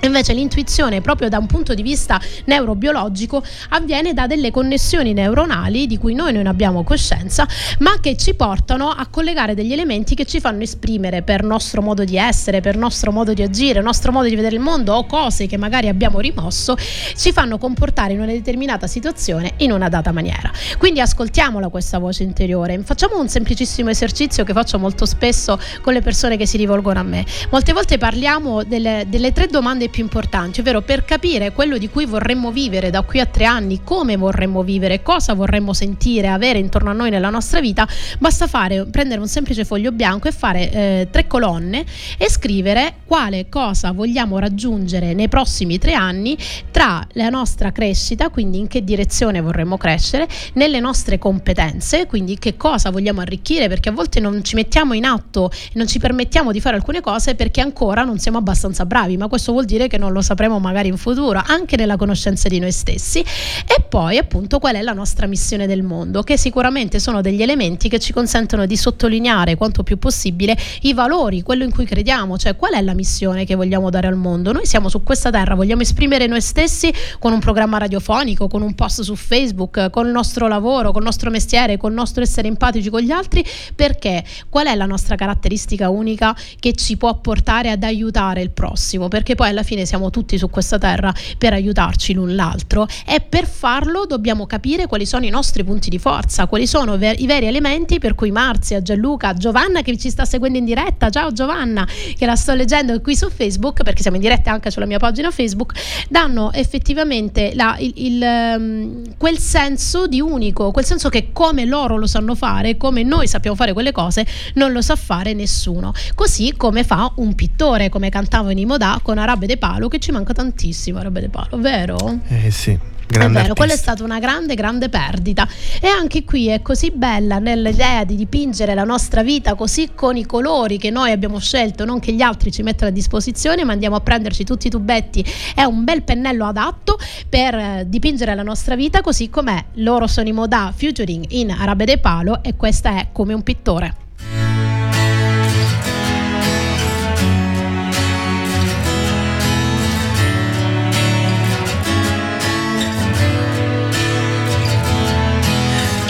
Invece 0.00 0.32
l'intuizione, 0.32 1.00
proprio 1.00 1.28
da 1.28 1.38
un 1.38 1.46
punto 1.46 1.74
di 1.74 1.82
vista 1.82 2.20
neurobiologico, 2.44 3.42
avviene 3.70 4.14
da 4.14 4.26
delle 4.26 4.50
connessioni 4.50 5.12
neuronali 5.12 5.86
di 5.86 5.98
cui 5.98 6.14
noi 6.14 6.32
non 6.32 6.46
abbiamo 6.46 6.84
coscienza, 6.84 7.46
ma 7.80 7.98
che 8.00 8.16
ci 8.16 8.34
portano 8.34 8.90
a 8.90 9.06
collegare 9.08 9.54
degli 9.54 9.72
elementi 9.72 10.14
che 10.14 10.24
ci 10.24 10.38
fanno 10.40 10.62
esprimere 10.62 11.22
per 11.22 11.42
nostro 11.42 11.82
modo 11.82 12.04
di 12.04 12.16
essere, 12.16 12.60
per 12.60 12.76
nostro 12.76 13.10
modo 13.10 13.34
di 13.34 13.42
agire, 13.42 13.80
nostro 13.80 14.12
modo 14.12 14.28
di 14.28 14.36
vedere 14.36 14.54
il 14.54 14.60
mondo 14.60 14.94
o 14.94 15.04
cose 15.06 15.46
che 15.46 15.56
magari 15.56 15.88
abbiamo 15.88 16.20
rimosso, 16.20 16.76
ci 17.16 17.32
fanno 17.32 17.58
comportare 17.58 18.12
in 18.12 18.20
una 18.20 18.32
determinata 18.32 18.86
situazione 18.86 19.54
in 19.58 19.72
una 19.72 19.88
data 19.88 20.12
maniera. 20.12 20.50
Quindi 20.78 21.00
ascoltiamola 21.00 21.68
questa 21.68 21.98
voce 21.98 22.22
interiore. 22.22 22.80
Facciamo 22.84 23.18
un 23.18 23.28
semplicissimo 23.28 23.90
esercizio 23.90 24.44
che 24.44 24.52
faccio 24.52 24.78
molto 24.78 25.06
spesso 25.06 25.58
con 25.82 25.92
le 25.92 26.02
persone 26.02 26.36
che 26.36 26.46
si 26.46 26.56
rivolgono 26.56 27.00
a 27.00 27.02
me. 27.02 27.24
Molte 27.50 27.72
volte 27.72 27.98
parliamo 27.98 28.62
delle, 28.62 29.04
delle 29.08 29.32
tre 29.32 29.48
domande 29.48 29.87
più 29.88 30.02
importanti, 30.02 30.60
ovvero 30.60 30.82
per 30.82 31.04
capire 31.04 31.52
quello 31.52 31.78
di 31.78 31.88
cui 31.88 32.04
vorremmo 32.04 32.50
vivere 32.50 32.90
da 32.90 33.02
qui 33.02 33.20
a 33.20 33.26
tre 33.26 33.44
anni, 33.44 33.80
come 33.84 34.16
vorremmo 34.16 34.62
vivere, 34.62 35.02
cosa 35.02 35.34
vorremmo 35.34 35.72
sentire, 35.72 36.28
avere 36.28 36.58
intorno 36.58 36.90
a 36.90 36.92
noi 36.92 37.10
nella 37.10 37.30
nostra 37.30 37.60
vita, 37.60 37.86
basta 38.18 38.46
fare, 38.46 38.86
prendere 38.86 39.20
un 39.20 39.28
semplice 39.28 39.64
foglio 39.64 39.92
bianco 39.92 40.28
e 40.28 40.32
fare 40.32 40.70
eh, 40.70 41.08
tre 41.10 41.26
colonne 41.26 41.84
e 42.16 42.30
scrivere 42.30 42.94
quale 43.04 43.48
cosa 43.48 43.92
vogliamo 43.92 44.38
raggiungere 44.38 45.14
nei 45.14 45.28
prossimi 45.28 45.78
tre 45.78 45.94
anni 45.94 46.36
tra 46.70 47.06
la 47.12 47.28
nostra 47.28 47.72
crescita, 47.72 48.28
quindi 48.28 48.58
in 48.58 48.66
che 48.66 48.84
direzione 48.84 49.40
vorremmo 49.40 49.76
crescere, 49.76 50.28
nelle 50.54 50.80
nostre 50.80 51.18
competenze, 51.18 52.06
quindi 52.06 52.38
che 52.38 52.56
cosa 52.56 52.90
vogliamo 52.90 53.20
arricchire, 53.20 53.68
perché 53.68 53.88
a 53.88 53.92
volte 53.92 54.20
non 54.20 54.42
ci 54.42 54.54
mettiamo 54.54 54.94
in 54.94 55.04
atto 55.04 55.50
non 55.74 55.86
ci 55.86 55.98
permettiamo 55.98 56.52
di 56.52 56.60
fare 56.60 56.76
alcune 56.76 57.00
cose 57.00 57.34
perché 57.34 57.60
ancora 57.60 58.04
non 58.04 58.18
siamo 58.18 58.38
abbastanza 58.38 58.86
bravi, 58.86 59.16
ma 59.16 59.28
questo 59.28 59.52
vuol 59.52 59.64
dire 59.64 59.77
che 59.86 59.98
non 59.98 60.12
lo 60.12 60.22
sapremo 60.22 60.58
magari 60.58 60.88
in 60.88 60.96
futuro, 60.96 61.40
anche 61.44 61.76
nella 61.76 61.96
conoscenza 61.96 62.48
di 62.48 62.58
noi 62.58 62.72
stessi. 62.72 63.20
E 63.20 63.84
poi 63.88 64.18
appunto 64.18 64.58
qual 64.58 64.74
è 64.74 64.82
la 64.82 64.92
nostra 64.92 65.26
missione 65.26 65.66
del 65.66 65.82
mondo, 65.82 66.22
che 66.22 66.36
sicuramente 66.36 66.98
sono 66.98 67.20
degli 67.20 67.42
elementi 67.42 67.88
che 67.88 67.98
ci 67.98 68.12
consentono 68.12 68.66
di 68.66 68.76
sottolineare 68.76 69.54
quanto 69.54 69.82
più 69.82 69.98
possibile 69.98 70.56
i 70.82 70.94
valori, 70.94 71.42
quello 71.42 71.64
in 71.64 71.70
cui 71.70 71.84
crediamo, 71.84 72.36
cioè 72.38 72.56
qual 72.56 72.72
è 72.72 72.80
la 72.80 72.94
missione 72.94 73.44
che 73.44 73.54
vogliamo 73.54 73.90
dare 73.90 74.06
al 74.06 74.16
mondo. 74.16 74.52
Noi 74.52 74.66
siamo 74.66 74.88
su 74.88 75.02
questa 75.02 75.30
terra, 75.30 75.54
vogliamo 75.54 75.82
esprimere 75.82 76.26
noi 76.26 76.40
stessi 76.40 76.92
con 77.18 77.32
un 77.32 77.38
programma 77.38 77.78
radiofonico, 77.78 78.48
con 78.48 78.62
un 78.62 78.74
post 78.74 79.02
su 79.02 79.14
Facebook, 79.14 79.90
con 79.90 80.06
il 80.06 80.12
nostro 80.12 80.48
lavoro, 80.48 80.90
con 80.90 81.02
il 81.02 81.06
nostro 81.06 81.30
mestiere, 81.30 81.76
con 81.76 81.90
il 81.90 81.96
nostro 81.96 82.22
essere 82.22 82.48
empatici 82.48 82.88
con 82.88 83.00
gli 83.00 83.10
altri, 83.10 83.44
perché 83.74 84.24
qual 84.48 84.66
è 84.66 84.74
la 84.74 84.86
nostra 84.86 85.14
caratteristica 85.14 85.90
unica 85.90 86.34
che 86.58 86.72
ci 86.72 86.96
può 86.96 87.18
portare 87.20 87.70
ad 87.70 87.82
aiutare 87.82 88.40
il 88.40 88.50
prossimo? 88.50 89.08
Perché 89.08 89.34
poi 89.34 89.48
alla 89.48 89.62
fine 89.62 89.67
siamo 89.84 90.10
tutti 90.10 90.38
su 90.38 90.48
questa 90.50 90.78
terra 90.78 91.12
per 91.36 91.52
aiutarci 91.52 92.12
l'un 92.14 92.34
l'altro 92.34 92.86
e 93.06 93.20
per 93.20 93.46
farlo 93.46 94.06
dobbiamo 94.06 94.46
capire 94.46 94.86
quali 94.86 95.06
sono 95.06 95.24
i 95.24 95.30
nostri 95.30 95.64
punti 95.64 95.90
di 95.90 95.98
forza, 95.98 96.46
quali 96.46 96.66
sono 96.66 96.96
ver- 96.96 97.20
i 97.20 97.26
veri 97.26 97.46
elementi 97.46 97.98
per 97.98 98.14
cui 98.14 98.30
Marzia, 98.30 98.82
Gianluca, 98.82 99.34
Giovanna 99.34 99.82
che 99.82 99.96
ci 99.96 100.10
sta 100.10 100.24
seguendo 100.24 100.58
in 100.58 100.64
diretta, 100.64 101.10
ciao 101.10 101.32
Giovanna, 101.32 101.86
che 102.16 102.26
la 102.26 102.36
sto 102.36 102.54
leggendo 102.54 102.98
qui 103.00 103.16
su 103.16 103.28
Facebook 103.30 103.82
perché 103.82 104.02
siamo 104.02 104.16
in 104.16 104.22
diretta 104.22 104.50
anche 104.50 104.70
sulla 104.70 104.86
mia 104.86 104.98
pagina 104.98 105.30
Facebook, 105.30 105.74
danno 106.08 106.52
effettivamente 106.52 107.52
la, 107.54 107.76
il, 107.78 107.92
il, 107.96 108.22
um, 108.22 109.02
quel 109.16 109.38
senso 109.38 110.06
di 110.06 110.20
unico, 110.20 110.70
quel 110.70 110.84
senso 110.84 111.08
che 111.08 111.30
come 111.32 111.64
loro 111.64 111.96
lo 111.96 112.06
sanno 112.06 112.34
fare, 112.34 112.76
come 112.76 113.02
noi 113.02 113.26
sappiamo 113.26 113.56
fare 113.56 113.72
quelle 113.72 113.92
cose, 113.92 114.26
non 114.54 114.72
lo 114.72 114.80
sa 114.80 114.96
fare 114.96 115.34
nessuno. 115.34 115.92
Così 116.14 116.54
come 116.56 116.84
fa 116.84 117.12
un 117.16 117.34
pittore, 117.34 117.88
come 117.88 118.08
cantava 118.08 118.50
in 118.52 118.58
Imodà 118.58 119.00
con 119.02 119.18
Arabe 119.18 119.46
De 119.46 119.57
Palo, 119.58 119.88
che 119.88 119.98
ci 119.98 120.10
manca 120.10 120.32
tantissimo 120.32 120.98
Arabe 120.98 121.20
De 121.20 121.28
Palo, 121.28 121.58
vero? 121.58 122.20
Eh 122.28 122.50
sì. 122.50 122.96
Grande 123.08 123.38
è 123.38 123.42
vero, 123.42 123.52
artista. 123.52 123.54
quella 123.54 123.72
è 123.72 123.76
stata 123.76 124.04
una 124.04 124.18
grande, 124.18 124.54
grande 124.54 124.88
perdita. 124.90 125.48
E 125.80 125.86
anche 125.88 126.24
qui 126.24 126.48
è 126.48 126.60
così 126.60 126.90
bella 126.90 127.38
nell'idea 127.38 128.04
di 128.04 128.16
dipingere 128.16 128.74
la 128.74 128.84
nostra 128.84 129.22
vita 129.22 129.54
così 129.54 129.90
con 129.94 130.16
i 130.16 130.26
colori 130.26 130.76
che 130.76 130.90
noi 130.90 131.10
abbiamo 131.10 131.38
scelto, 131.38 131.86
non 131.86 132.00
che 132.00 132.12
gli 132.12 132.20
altri 132.20 132.52
ci 132.52 132.62
mettono 132.62 132.90
a 132.90 132.92
disposizione, 132.92 133.64
ma 133.64 133.72
andiamo 133.72 133.96
a 133.96 134.00
prenderci 134.00 134.44
tutti 134.44 134.66
i 134.66 134.70
tubetti. 134.70 135.24
È 135.54 135.62
un 135.62 135.84
bel 135.84 136.02
pennello 136.02 136.44
adatto 136.44 136.98
per 137.28 137.54
eh, 137.54 137.84
dipingere 137.86 138.34
la 138.34 138.42
nostra 138.42 138.76
vita 138.76 139.00
così 139.00 139.30
com'è. 139.30 139.64
Loro 139.74 140.06
sono 140.06 140.28
i 140.28 140.32
Modà 140.32 140.72
featuring 140.76 141.24
in 141.30 141.50
Arabe 141.50 141.86
de 141.86 141.98
Palo 141.98 142.42
e 142.42 142.56
questa 142.56 142.98
è 142.98 143.08
come 143.10 143.32
un 143.32 143.42
pittore. 143.42 144.57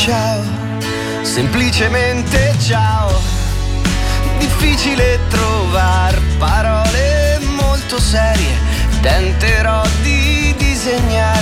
Ciao, 0.09 0.43
semplicemente 1.21 2.55
ciao. 2.61 3.21
Difficile 4.39 5.19
trovare 5.29 6.19
parole 6.39 7.39
molto 7.57 8.01
serie, 8.01 8.57
tenterò 9.03 9.83
di 10.01 10.55
disegnare 10.57 11.38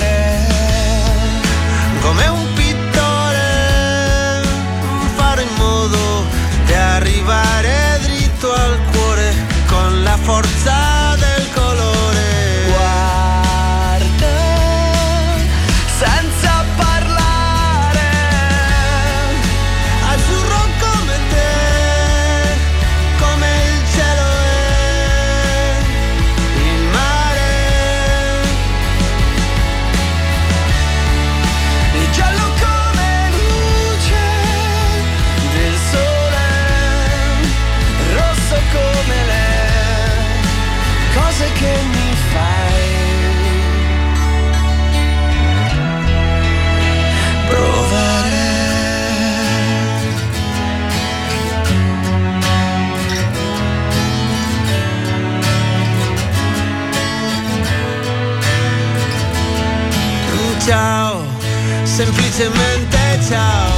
semplicemente 61.97 62.97
ciao. 63.27 63.73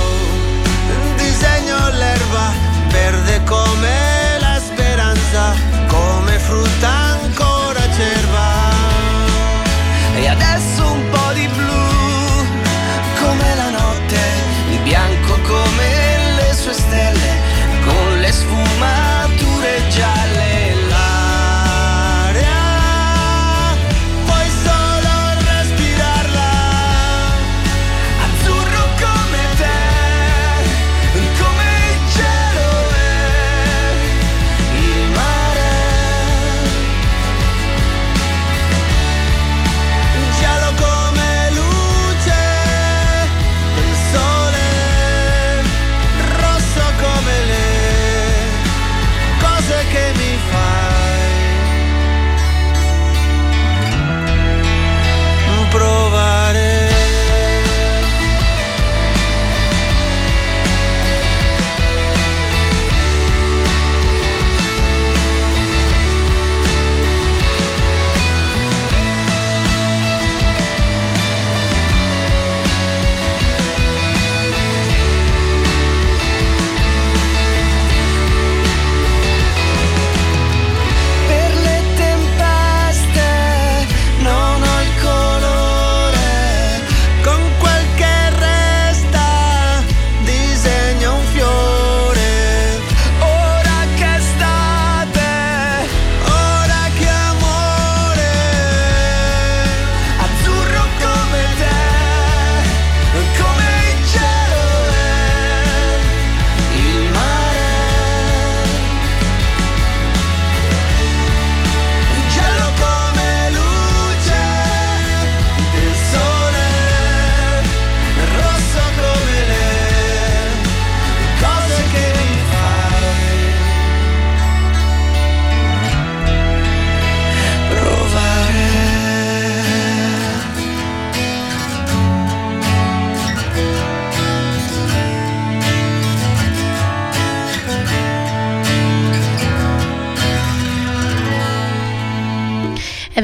Disegno 1.15 1.89
l'erba 1.91 2.51
verde 2.89 3.41
come 3.45 4.38
la 4.41 4.59
speranza, 4.59 5.53
come 5.88 6.38
frutta 6.38 6.89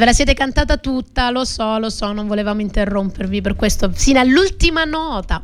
ve 0.05 0.11
la 0.11 0.13
siete 0.13 0.33
cantata 0.35 0.77
tutta, 0.77 1.31
lo 1.31 1.43
so, 1.45 1.79
lo 1.79 1.89
so, 1.89 2.11
non 2.11 2.27
volevamo 2.27 2.61
interrompervi 2.61 3.41
per 3.41 3.55
questo, 3.55 3.91
sino 3.95 4.19
all'ultima 4.19 4.83
nota. 4.83 5.41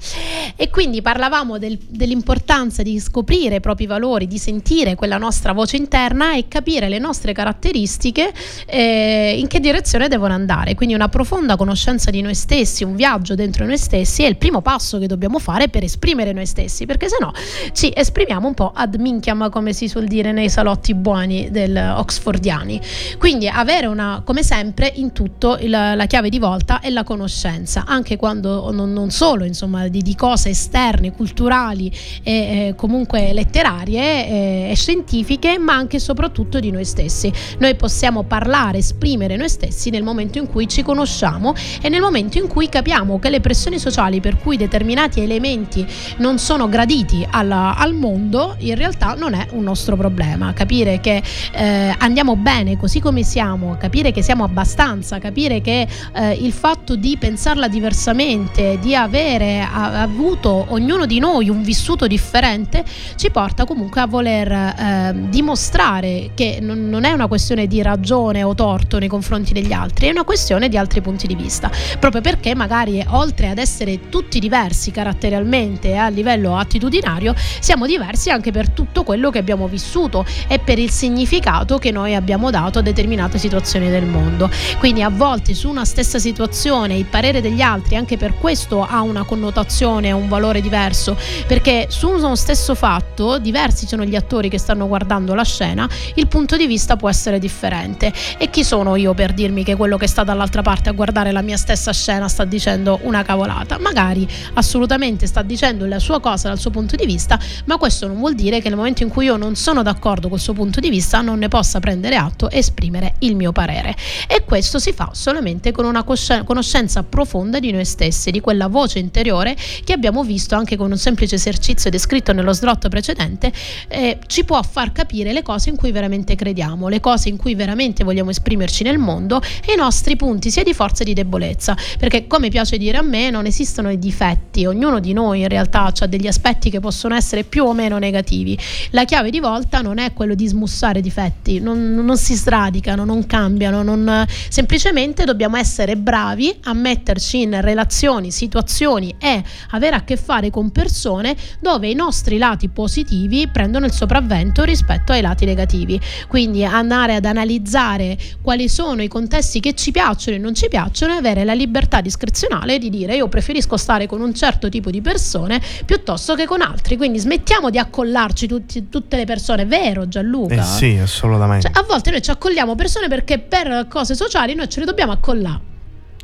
E 0.55 0.69
quindi 0.69 1.01
parlavamo 1.01 1.57
del, 1.57 1.79
dell'importanza 1.87 2.83
di 2.83 2.99
scoprire 2.99 3.55
i 3.55 3.59
propri 3.59 3.87
valori, 3.87 4.27
di 4.27 4.37
sentire 4.37 4.93
quella 4.93 5.17
nostra 5.17 5.53
voce 5.53 5.77
interna 5.77 6.35
e 6.35 6.47
capire 6.47 6.89
le 6.89 6.99
nostre 6.99 7.33
caratteristiche, 7.33 8.31
eh, 8.67 9.35
in 9.37 9.47
che 9.47 9.59
direzione 9.59 10.07
devono 10.07 10.33
andare. 10.33 10.75
Quindi 10.75 10.93
una 10.93 11.09
profonda 11.09 11.55
conoscenza 11.55 12.11
di 12.11 12.21
noi 12.21 12.35
stessi, 12.35 12.83
un 12.83 12.95
viaggio 12.95 13.33
dentro 13.33 13.65
noi 13.65 13.77
stessi 13.77 14.23
è 14.23 14.27
il 14.27 14.37
primo 14.37 14.61
passo 14.61 14.99
che 14.99 15.07
dobbiamo 15.07 15.39
fare 15.39 15.69
per 15.69 15.83
esprimere 15.83 16.33
noi 16.33 16.45
stessi, 16.45 16.85
perché 16.85 17.09
se 17.09 17.17
no 17.19 17.31
ci 17.73 17.91
esprimiamo 17.93 18.47
un 18.47 18.53
po' 18.53 18.71
ad 18.75 18.93
minchiam, 18.95 19.49
come 19.49 19.73
si 19.73 19.87
suol 19.87 20.05
dire 20.05 20.31
nei 20.31 20.49
salotti 20.49 20.93
buoni 20.93 21.49
del 21.49 21.95
oxfordiani. 21.97 22.79
Quindi 23.17 23.47
avere 23.47 23.87
una, 23.87 24.21
come 24.23 24.43
sempre, 24.51 24.91
in 24.95 25.13
tutto 25.13 25.57
il, 25.61 25.69
la 25.69 26.05
chiave 26.07 26.27
di 26.27 26.37
volta 26.37 26.81
è 26.81 26.89
la 26.89 27.05
conoscenza, 27.05 27.85
anche 27.87 28.17
quando 28.17 28.69
non, 28.73 28.91
non 28.91 29.09
solo 29.09 29.45
insomma, 29.45 29.87
di, 29.87 30.01
di, 30.01 30.13
cose 30.13 30.49
esterne, 30.49 31.13
culturali 31.13 31.89
e 32.21 32.31
eh, 32.31 32.73
comunque 32.75 33.31
letterarie 33.31 34.27
eh, 34.27 34.67
e 34.71 34.75
scientifiche, 34.75 35.57
ma 35.57 35.75
anche 35.75 35.95
e 35.95 35.99
soprattutto 36.01 36.59
di 36.59 36.69
noi 36.69 36.83
stessi. 36.83 37.31
Noi 37.59 37.75
possiamo 37.75 38.23
parlare, 38.23 38.79
esprimere 38.79 39.37
noi 39.37 39.47
stessi 39.47 39.89
nel 39.89 40.03
momento 40.03 40.37
in 40.37 40.47
cui 40.47 40.67
ci 40.67 40.83
conosciamo 40.83 41.53
e 41.81 41.87
nel 41.87 42.01
momento 42.01 42.37
in 42.37 42.47
cui 42.47 42.67
capiamo 42.67 43.19
che 43.19 43.29
le 43.29 43.39
pressioni 43.39 43.79
sociali 43.79 44.19
per 44.19 44.37
cui 44.37 44.57
determinati 44.57 45.21
elementi 45.21 45.87
non 46.17 46.39
sono 46.39 46.67
graditi 46.67 47.25
alla, 47.31 47.77
al 47.77 47.93
mondo, 47.93 48.55
in 48.57 48.75
realtà 48.75 49.13
non 49.13 49.33
è 49.33 49.47
un 49.51 49.63
nostro 49.63 49.95
problema. 49.95 50.51
Capire 50.51 50.99
che 50.99 51.23
eh, 51.53 51.95
andiamo 51.97 52.35
bene 52.35 52.75
così 52.75 52.99
come 52.99 53.23
siamo, 53.23 53.77
capire 53.79 54.11
che 54.11 54.21
siamo 54.21 54.39
abbastanza, 54.43 55.19
capire 55.19 55.61
che 55.61 55.87
eh, 56.13 56.31
il 56.33 56.51
fatto 56.51 56.95
di 56.95 57.17
pensarla 57.17 57.67
diversamente, 57.67 58.77
di 58.81 58.95
avere 58.95 59.61
a, 59.61 60.01
avuto 60.01 60.65
ognuno 60.69 61.05
di 61.05 61.19
noi 61.19 61.49
un 61.49 61.63
vissuto 61.63 62.07
differente, 62.07 62.83
ci 63.15 63.29
porta 63.29 63.65
comunque 63.65 64.01
a 64.01 64.07
voler 64.07 64.51
eh, 64.51 65.13
dimostrare 65.29 66.31
che 66.33 66.59
non, 66.61 66.89
non 66.89 67.03
è 67.03 67.11
una 67.11 67.27
questione 67.27 67.67
di 67.67 67.81
ragione 67.81 68.43
o 68.43 68.53
torto 68.55 68.99
nei 68.99 69.07
confronti 69.07 69.53
degli 69.53 69.73
altri, 69.73 70.07
è 70.07 70.11
una 70.11 70.23
questione 70.23 70.69
di 70.69 70.77
altri 70.77 71.01
punti 71.01 71.27
di 71.27 71.35
vista, 71.35 71.69
proprio 71.99 72.21
perché 72.21 72.55
magari 72.55 73.03
oltre 73.09 73.49
ad 73.49 73.57
essere 73.57 74.09
tutti 74.09 74.39
diversi 74.39 74.91
caratterialmente 74.91 75.95
a 75.95 76.09
livello 76.09 76.57
attitudinario, 76.57 77.33
siamo 77.59 77.85
diversi 77.85 78.29
anche 78.29 78.51
per 78.51 78.69
tutto 78.69 79.03
quello 79.03 79.29
che 79.29 79.39
abbiamo 79.39 79.67
vissuto 79.67 80.25
e 80.47 80.59
per 80.59 80.79
il 80.79 80.89
significato 80.89 81.77
che 81.77 81.91
noi 81.91 82.15
abbiamo 82.15 82.49
dato 82.49 82.79
a 82.79 82.81
determinate 82.81 83.37
situazioni 83.37 83.89
del 83.89 84.05
mondo. 84.05 84.30
Quindi 84.79 85.01
a 85.01 85.09
volte 85.09 85.53
su 85.53 85.69
una 85.69 85.85
stessa 85.85 86.19
situazione 86.19 86.97
il 86.97 87.05
parere 87.05 87.41
degli 87.41 87.61
altri 87.61 87.95
anche 87.95 88.17
per 88.17 88.37
questo 88.37 88.85
ha 88.85 89.01
una 89.01 89.23
connotazione, 89.23 90.11
un 90.11 90.27
valore 90.27 90.61
diverso, 90.61 91.17
perché 91.47 91.87
su 91.89 92.09
uno 92.09 92.35
stesso 92.35 92.75
fatto 92.75 93.37
diversi 93.37 93.87
sono 93.87 94.03
gli 94.03 94.15
attori 94.15 94.49
che 94.49 94.57
stanno 94.57 94.87
guardando 94.87 95.33
la 95.35 95.43
scena, 95.43 95.87
il 96.15 96.27
punto 96.27 96.57
di 96.57 96.67
vista 96.67 96.95
può 96.95 97.09
essere 97.09 97.39
differente. 97.39 98.11
E 98.37 98.49
chi 98.49 98.63
sono 98.63 98.95
io 98.95 99.13
per 99.13 99.33
dirmi 99.33 99.63
che 99.63 99.75
quello 99.75 99.97
che 99.97 100.07
sta 100.07 100.23
dall'altra 100.23 100.61
parte 100.61 100.89
a 100.89 100.93
guardare 100.93 101.31
la 101.31 101.41
mia 101.41 101.57
stessa 101.57 101.91
scena 101.91 102.27
sta 102.27 102.45
dicendo 102.45 102.99
una 103.03 103.23
cavolata? 103.23 103.77
Magari 103.79 104.27
assolutamente 104.53 105.27
sta 105.27 105.41
dicendo 105.41 105.85
la 105.85 105.99
sua 105.99 106.19
cosa 106.19 106.47
dal 106.47 106.59
suo 106.59 106.71
punto 106.71 106.95
di 106.95 107.05
vista, 107.05 107.39
ma 107.65 107.77
questo 107.77 108.07
non 108.07 108.17
vuol 108.17 108.35
dire 108.35 108.61
che 108.61 108.69
nel 108.69 108.77
momento 108.77 109.03
in 109.03 109.09
cui 109.09 109.25
io 109.25 109.37
non 109.37 109.55
sono 109.55 109.83
d'accordo 109.83 110.29
col 110.29 110.39
suo 110.39 110.53
punto 110.53 110.79
di 110.79 110.89
vista 110.89 111.21
non 111.21 111.39
ne 111.39 111.47
possa 111.47 111.79
prendere 111.79 112.15
atto 112.15 112.49
e 112.49 112.57
esprimere 112.59 113.15
il 113.19 113.35
mio 113.35 113.51
parere. 113.51 113.95
E 114.27 114.43
questo 114.45 114.79
si 114.79 114.93
fa 114.93 115.09
solamente 115.13 115.71
con 115.71 115.85
una 115.85 116.03
conoscenza 116.03 117.03
profonda 117.03 117.59
di 117.59 117.71
noi 117.71 117.85
stessi, 117.85 118.31
di 118.31 118.39
quella 118.39 118.67
voce 118.67 118.99
interiore 118.99 119.55
che 119.83 119.93
abbiamo 119.93 120.23
visto 120.23 120.55
anche 120.55 120.77
con 120.77 120.91
un 120.91 120.97
semplice 120.97 121.35
esercizio 121.35 121.89
descritto 121.89 122.31
nello 122.31 122.53
slot 122.53 122.87
precedente, 122.87 123.51
eh, 123.87 124.19
ci 124.27 124.45
può 124.45 124.61
far 124.63 124.91
capire 124.91 125.33
le 125.33 125.41
cose 125.43 125.69
in 125.69 125.75
cui 125.75 125.91
veramente 125.91 126.35
crediamo, 126.35 126.87
le 126.87 126.99
cose 126.99 127.29
in 127.29 127.37
cui 127.37 127.55
veramente 127.55 128.03
vogliamo 128.03 128.29
esprimerci 128.29 128.83
nel 128.83 128.97
mondo 128.97 129.41
e 129.65 129.73
i 129.73 129.77
nostri 129.77 130.15
punti 130.15 130.49
sia 130.49 130.63
di 130.63 130.73
forza 130.73 131.01
che 131.01 131.03
di 131.03 131.13
debolezza. 131.13 131.75
Perché 131.97 132.27
come 132.27 132.49
piace 132.49 132.77
dire 132.77 132.97
a 132.97 133.01
me, 133.01 133.29
non 133.29 133.45
esistono 133.45 133.91
i 133.91 133.99
difetti, 133.99 134.65
ognuno 134.65 134.99
di 134.99 135.13
noi 135.13 135.41
in 135.41 135.47
realtà 135.47 135.91
ha 135.97 136.07
degli 136.07 136.27
aspetti 136.27 136.69
che 136.69 136.79
possono 136.79 137.15
essere 137.15 137.43
più 137.43 137.65
o 137.65 137.73
meno 137.73 137.97
negativi. 137.97 138.57
La 138.91 139.05
chiave 139.05 139.29
di 139.29 139.39
volta 139.39 139.81
non 139.81 139.97
è 139.97 140.13
quello 140.13 140.35
di 140.35 140.47
smussare 140.47 141.01
difetti, 141.01 141.59
non, 141.59 141.93
non 141.93 142.17
si 142.17 142.35
sradicano, 142.35 143.05
non 143.05 143.25
cambiano, 143.25 143.83
non, 143.83 144.03
semplicemente 144.49 145.23
dobbiamo 145.23 145.57
essere 145.57 145.95
bravi 145.97 146.53
a 146.63 146.73
metterci 146.73 147.41
in 147.41 147.59
relazioni, 147.61 148.31
situazioni 148.31 149.15
e 149.19 149.43
avere 149.71 149.95
a 149.95 150.03
che 150.03 150.17
fare 150.17 150.49
con 150.49 150.71
persone 150.71 151.35
dove 151.59 151.89
i 151.89 151.93
nostri 151.93 152.37
lati 152.37 152.69
positivi 152.69 153.47
prendono 153.47 153.85
il 153.85 153.91
sopravvento 153.91 154.63
rispetto 154.63 155.11
ai 155.11 155.21
lati 155.21 155.45
negativi. 155.45 155.99
Quindi 156.27 156.63
andare 156.65 157.15
ad 157.15 157.25
analizzare 157.25 158.17
quali 158.41 158.69
sono 158.69 159.01
i 159.01 159.07
contesti 159.07 159.59
che 159.59 159.73
ci 159.73 159.91
piacciono 159.91 160.37
e 160.37 160.39
non 160.39 160.53
ci 160.53 160.67
piacciono 160.67 161.13
e 161.13 161.17
avere 161.17 161.43
la 161.43 161.53
libertà 161.53 162.01
discrezionale 162.01 162.77
di 162.77 162.89
dire 162.89 163.15
io 163.15 163.27
preferisco 163.27 163.77
stare 163.77 164.07
con 164.07 164.21
un 164.21 164.33
certo 164.33 164.69
tipo 164.69 164.89
di 164.89 165.01
persone 165.01 165.61
piuttosto 165.85 166.35
che 166.35 166.45
con 166.45 166.61
altri. 166.61 166.97
Quindi 166.97 167.19
smettiamo 167.19 167.69
di 167.69 167.77
accollarci 167.77 168.47
tutti, 168.47 168.89
tutte 168.89 169.17
le 169.17 169.25
persone, 169.25 169.65
vero 169.65 170.07
Gianluca? 170.07 170.55
Eh 170.55 170.63
sì, 170.63 170.97
assolutamente. 171.01 171.67
Cioè, 171.67 171.81
a 171.81 171.85
volte 171.85 172.11
noi 172.11 172.21
ci 172.21 172.31
accolliamo 172.31 172.75
persone 172.75 173.07
perché 173.07 173.39
per 173.39 173.87
cose 173.91 174.15
sociali 174.15 174.55
noi 174.55 174.69
ce 174.69 174.79
le 174.79 174.85
dobbiamo 174.85 175.11
accollare. 175.11 175.70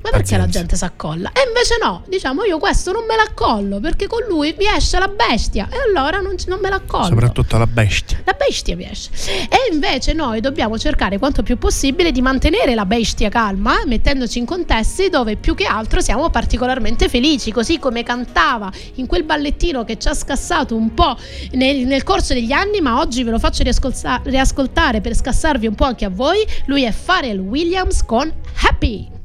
Ma 0.01 0.09
perché 0.09 0.37
la 0.37 0.47
gente 0.47 0.75
si 0.75 0.83
accolla? 0.83 1.31
E 1.33 1.41
invece 1.47 1.77
no, 1.81 2.03
diciamo 2.07 2.43
io 2.43 2.59
questo 2.59 2.91
non 2.91 3.05
me 3.05 3.15
l'accollo 3.15 3.79
perché 3.79 4.07
con 4.07 4.23
lui 4.27 4.55
mi 4.57 4.65
esce 4.65 4.99
la 4.99 5.07
bestia 5.07 5.67
e 5.69 5.77
allora 5.87 6.19
non, 6.19 6.35
non 6.47 6.59
me 6.61 6.69
l'accollo. 6.69 7.07
Soprattutto 7.07 7.57
la 7.57 7.67
bestia. 7.67 8.21
La 8.23 8.33
bestia 8.37 8.75
mi 8.75 8.89
esce. 8.89 9.09
E 9.49 9.71
invece 9.71 10.13
noi 10.13 10.39
dobbiamo 10.39 10.77
cercare 10.77 11.17
quanto 11.17 11.43
più 11.43 11.57
possibile 11.57 12.11
di 12.11 12.21
mantenere 12.21 12.75
la 12.75 12.85
bestia 12.85 13.29
calma, 13.29 13.81
mettendoci 13.85 14.39
in 14.39 14.45
contesti 14.45 15.09
dove 15.09 15.35
più 15.35 15.55
che 15.55 15.65
altro 15.65 15.99
siamo 15.99 16.29
particolarmente 16.29 17.09
felici, 17.09 17.51
così 17.51 17.79
come 17.79 18.03
cantava 18.03 18.71
in 18.95 19.07
quel 19.07 19.23
ballettino 19.23 19.83
che 19.83 19.97
ci 19.97 20.07
ha 20.07 20.13
scassato 20.13 20.75
un 20.75 20.93
po' 20.93 21.17
nel, 21.51 21.85
nel 21.85 22.03
corso 22.03 22.33
degli 22.33 22.51
anni, 22.51 22.81
ma 22.81 22.99
oggi 22.99 23.23
ve 23.23 23.31
lo 23.31 23.39
faccio 23.39 23.63
riascolta- 23.63 24.21
riascoltare 24.23 25.01
per 25.01 25.15
scassarvi 25.15 25.67
un 25.67 25.75
po' 25.75 25.85
anche 25.85 26.05
a 26.05 26.09
voi. 26.09 26.45
Lui 26.65 26.83
è 26.83 26.93
Pharrell 26.93 27.39
Williams 27.39 28.03
con 28.03 28.31
Happy. 28.61 29.15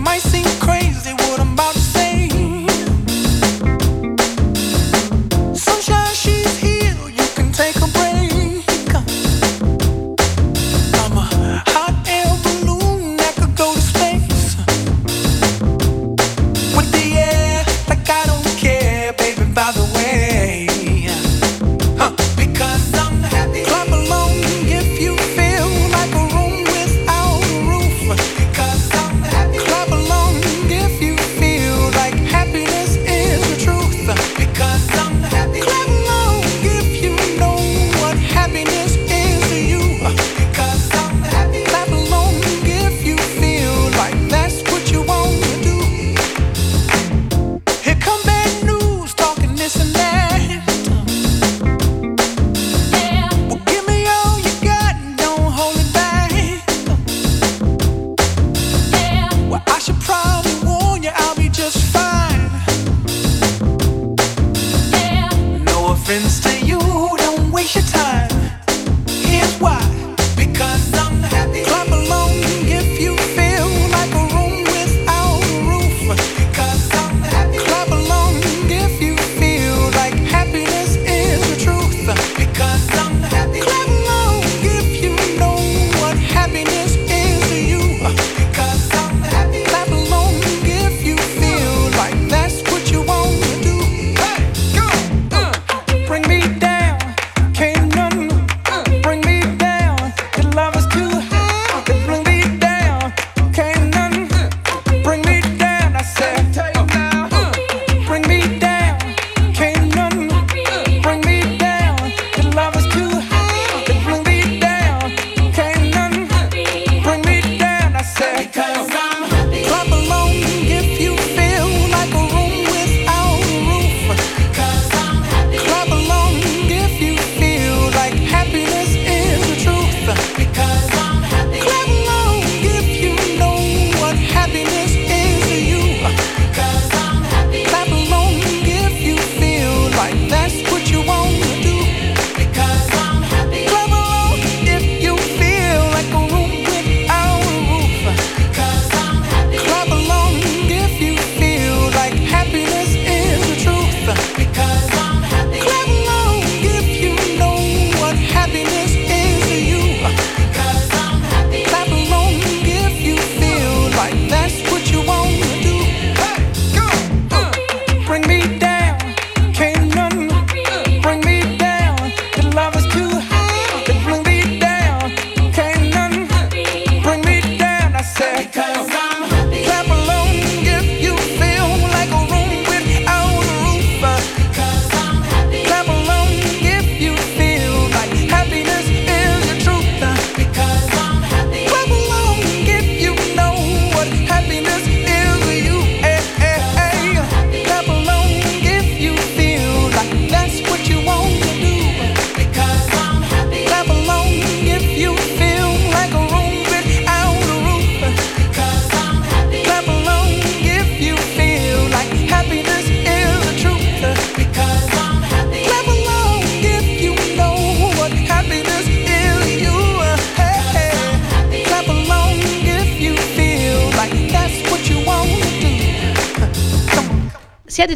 Might 0.00 0.22
seem 0.22 0.44
crazy 0.60 1.12
what 1.12 1.40
I'm 1.40 1.52
about 1.52 1.74
to 1.74 1.89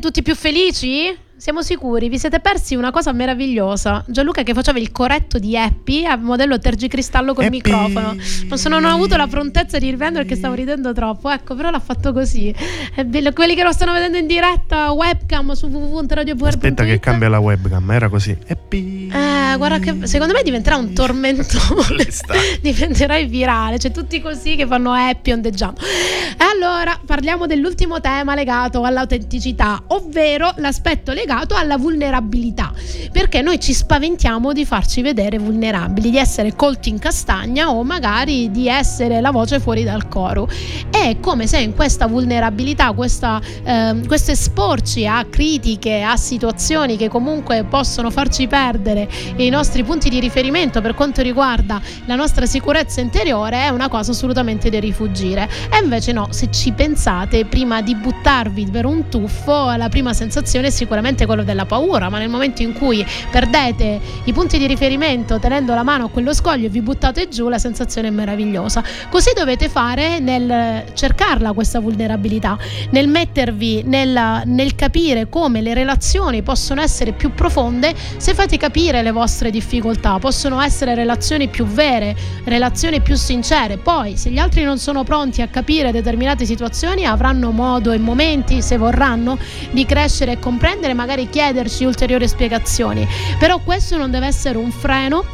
tutti 0.05 0.21
più 0.21 0.35
felici? 0.35 1.17
Siamo 1.45 1.61
sicuri? 1.61 2.09
Vi 2.09 2.19
siete 2.19 2.41
persi 2.41 2.75
una 2.75 2.91
cosa 2.91 3.13
meravigliosa. 3.13 4.03
Gianluca 4.09 4.43
che 4.43 4.55
faceva 4.55 4.79
il 4.79 4.91
corretto 4.91 5.39
di 5.39 5.59
Happy 5.59 6.07
a 6.07 6.17
modello 6.17 6.59
tergicristallo 6.59 7.35
col 7.35 7.45
Happy. 7.45 7.57
microfono. 7.57 8.17
Non, 8.49 8.57
sono, 8.57 8.79
non 8.81 8.91
ho 8.91 8.95
avuto 8.95 9.15
la 9.19 9.27
prontezza 9.27 9.77
di 9.77 9.91
riprendere 9.91 10.25
perché 10.25 10.39
stavo 10.39 10.55
ridendo 10.55 10.95
troppo. 10.95 11.29
Ecco, 11.29 11.55
però 11.55 11.69
l'ha 11.69 11.81
fatto 11.81 12.15
così. 12.15 12.51
È 12.95 13.05
bello. 13.05 13.33
Quelli 13.33 13.55
che 13.55 13.63
lo 13.63 13.73
stanno 13.73 13.93
vedendo 13.93 14.17
in 14.17 14.27
diretta, 14.27 14.93
webcam 14.93 15.53
su 15.53 15.67
www.radiopuer.it. 15.67 16.55
Aspetta 16.55 16.85
che 16.85 16.99
cambia 16.99 17.29
la 17.29 17.41
webcam, 17.41 17.91
era 17.91 18.09
così. 18.09 18.35
Happy. 18.49 19.09
Eh, 19.09 19.55
guarda 19.59 19.79
che 19.81 20.07
secondo 20.07 20.33
me 20.33 20.43
diventerà 20.43 20.77
un 20.77 20.95
tormentone. 20.95 22.09
Diventerai 22.63 23.27
virale, 23.27 23.79
cioè 23.79 23.91
tutti 23.91 24.19
così 24.23 24.57
che 24.57 24.67
fanno 24.67 24.95
happy 24.95 25.33
ondeggiando. 25.33 25.79
E 25.79 26.43
allora 26.43 26.99
parliamo 27.05 27.47
dell'ultimo 27.47 28.01
tema 28.01 28.35
legato 28.35 28.83
all'autenticità, 28.85 29.83
ovvero 29.89 30.51
l'aspetto 30.57 31.13
legato 31.13 31.33
alla 31.55 31.76
vulnerabilità, 31.76 32.72
perché 33.12 33.43
noi 33.43 33.61
ci 33.61 33.72
spaventiamo 33.72 34.53
di 34.53 34.64
farci 34.64 35.03
vedere 35.03 35.39
vulnerabili, 35.39 36.11
di 36.11 36.18
essere 36.18 36.55
colti 36.55 36.89
in 36.89 36.99
castagna 36.99 37.70
o 37.70 37.82
magari 37.82 38.51
di 38.51 38.68
essere 38.68 39.20
la 39.20 39.30
voce 39.30 39.61
fuori 39.61 39.85
dal 39.85 40.09
coro. 40.09 40.49
È 40.91 41.16
come 41.20 41.47
se 41.47 41.59
in 41.59 41.74
questa 41.74 42.07
vulnerabilità, 42.07 42.93
questa, 42.93 43.41
ehm, 43.64 44.07
questo 44.07 44.30
esporci 44.30 45.07
a 45.07 45.24
critiche, 45.28 46.03
a 46.03 46.16
situazioni 46.16 46.97
che 46.97 47.09
comunque 47.09 47.64
possono 47.64 48.11
farci 48.11 48.47
perdere 48.47 49.09
i 49.37 49.49
nostri 49.49 49.82
punti 49.82 50.09
di 50.09 50.20
riferimento 50.20 50.80
per 50.80 50.95
quanto 50.95 51.22
riguarda 51.22 51.80
la 52.07 52.14
nostra 52.14 52.47
sicurezza 52.47 53.01
interiore 53.01 53.64
è 53.64 53.68
una 53.68 53.89
cosa 53.89 54.12
assolutamente 54.12 54.70
da 54.70 54.78
rifugire. 54.78 55.49
E 55.70 55.82
invece 55.82 56.12
no, 56.12 56.28
se 56.30 56.51
ci 56.51 56.72
pensate, 56.72 57.45
prima 57.45 57.82
di 57.82 57.95
buttarvi 57.95 58.66
per 58.70 58.85
un 58.85 59.09
tuffo, 59.09 59.74
la 59.76 59.89
prima 59.89 60.12
sensazione 60.12 60.68
è 60.68 60.70
sicuramente 60.70 61.24
quello 61.27 61.45
della 61.45 61.64
paura, 61.64 62.09
ma 62.09 62.18
nel 62.18 62.29
momento 62.29 62.62
in 62.62 62.72
cui 62.72 63.05
perdete 63.31 64.01
i 64.25 64.33
punti 64.33 64.59
di 64.59 64.66
riferimento 64.66 65.39
tenendo 65.39 65.75
la 65.75 65.83
mano 65.83 66.07
a 66.07 66.09
quello 66.09 66.33
scoglio 66.35 66.66
e 66.66 66.68
vi 66.68 66.81
buttate 66.81 67.29
giù, 67.29 67.49
la 67.49 67.59
sensazione 67.59 68.09
è 68.09 68.11
meravigliosa. 68.11 68.83
Così 69.09 69.31
dovete 69.35 69.68
fare 69.68 70.18
nel 70.18 70.85
cercarla 70.93 71.53
questa 71.53 71.81
vulnerabilità, 71.81 72.59
nel 72.91 73.09
mettervi 73.09 73.83
nel, 73.85 74.43
nel 74.45 74.75
capire 74.75 75.29
come 75.29 75.61
le 75.61 75.75
relazioni 75.75 76.43
possono 76.43 76.81
essere 76.81 77.12
più 77.12 77.33
profonde 77.35 77.95
se 78.16 78.35
fate 78.35 78.57
capire 78.57 79.03
le 79.03 79.12
vostre 79.12 79.51
difficoltà, 79.51 80.18
possono 80.18 80.61
essere 80.61 80.95
relazioni 80.95 81.49
più 81.49 81.64
vere, 81.64 82.16
relazioni 82.45 83.01
più 83.01 83.14
sincere. 83.14 83.77
Poi, 83.77 84.16
se 84.16 84.31
gli 84.31 84.39
altri 84.39 84.62
non 84.64 84.79
sono 84.79 85.05
pronti 85.05 85.43
a 85.43 85.49
capire 85.49 85.93
determinate 85.93 86.45
situazioni, 86.45 87.05
avranno 87.05 87.51
modo 87.51 87.93
e 87.93 87.99
momenti, 87.99 88.62
se 88.62 88.77
vorranno, 88.77 89.39
di 89.70 89.85
crescere 89.85 90.33
e 90.33 90.39
comprendere, 90.39 90.95
magari 90.95 91.14
chiederci 91.29 91.85
ulteriori 91.85 92.29
spiegazioni. 92.29 93.07
Però 93.39 93.59
questo 93.59 93.97
non 93.97 94.11
deve 94.11 94.27
essere 94.27 94.59
un 94.59 94.71
freno 94.71 95.25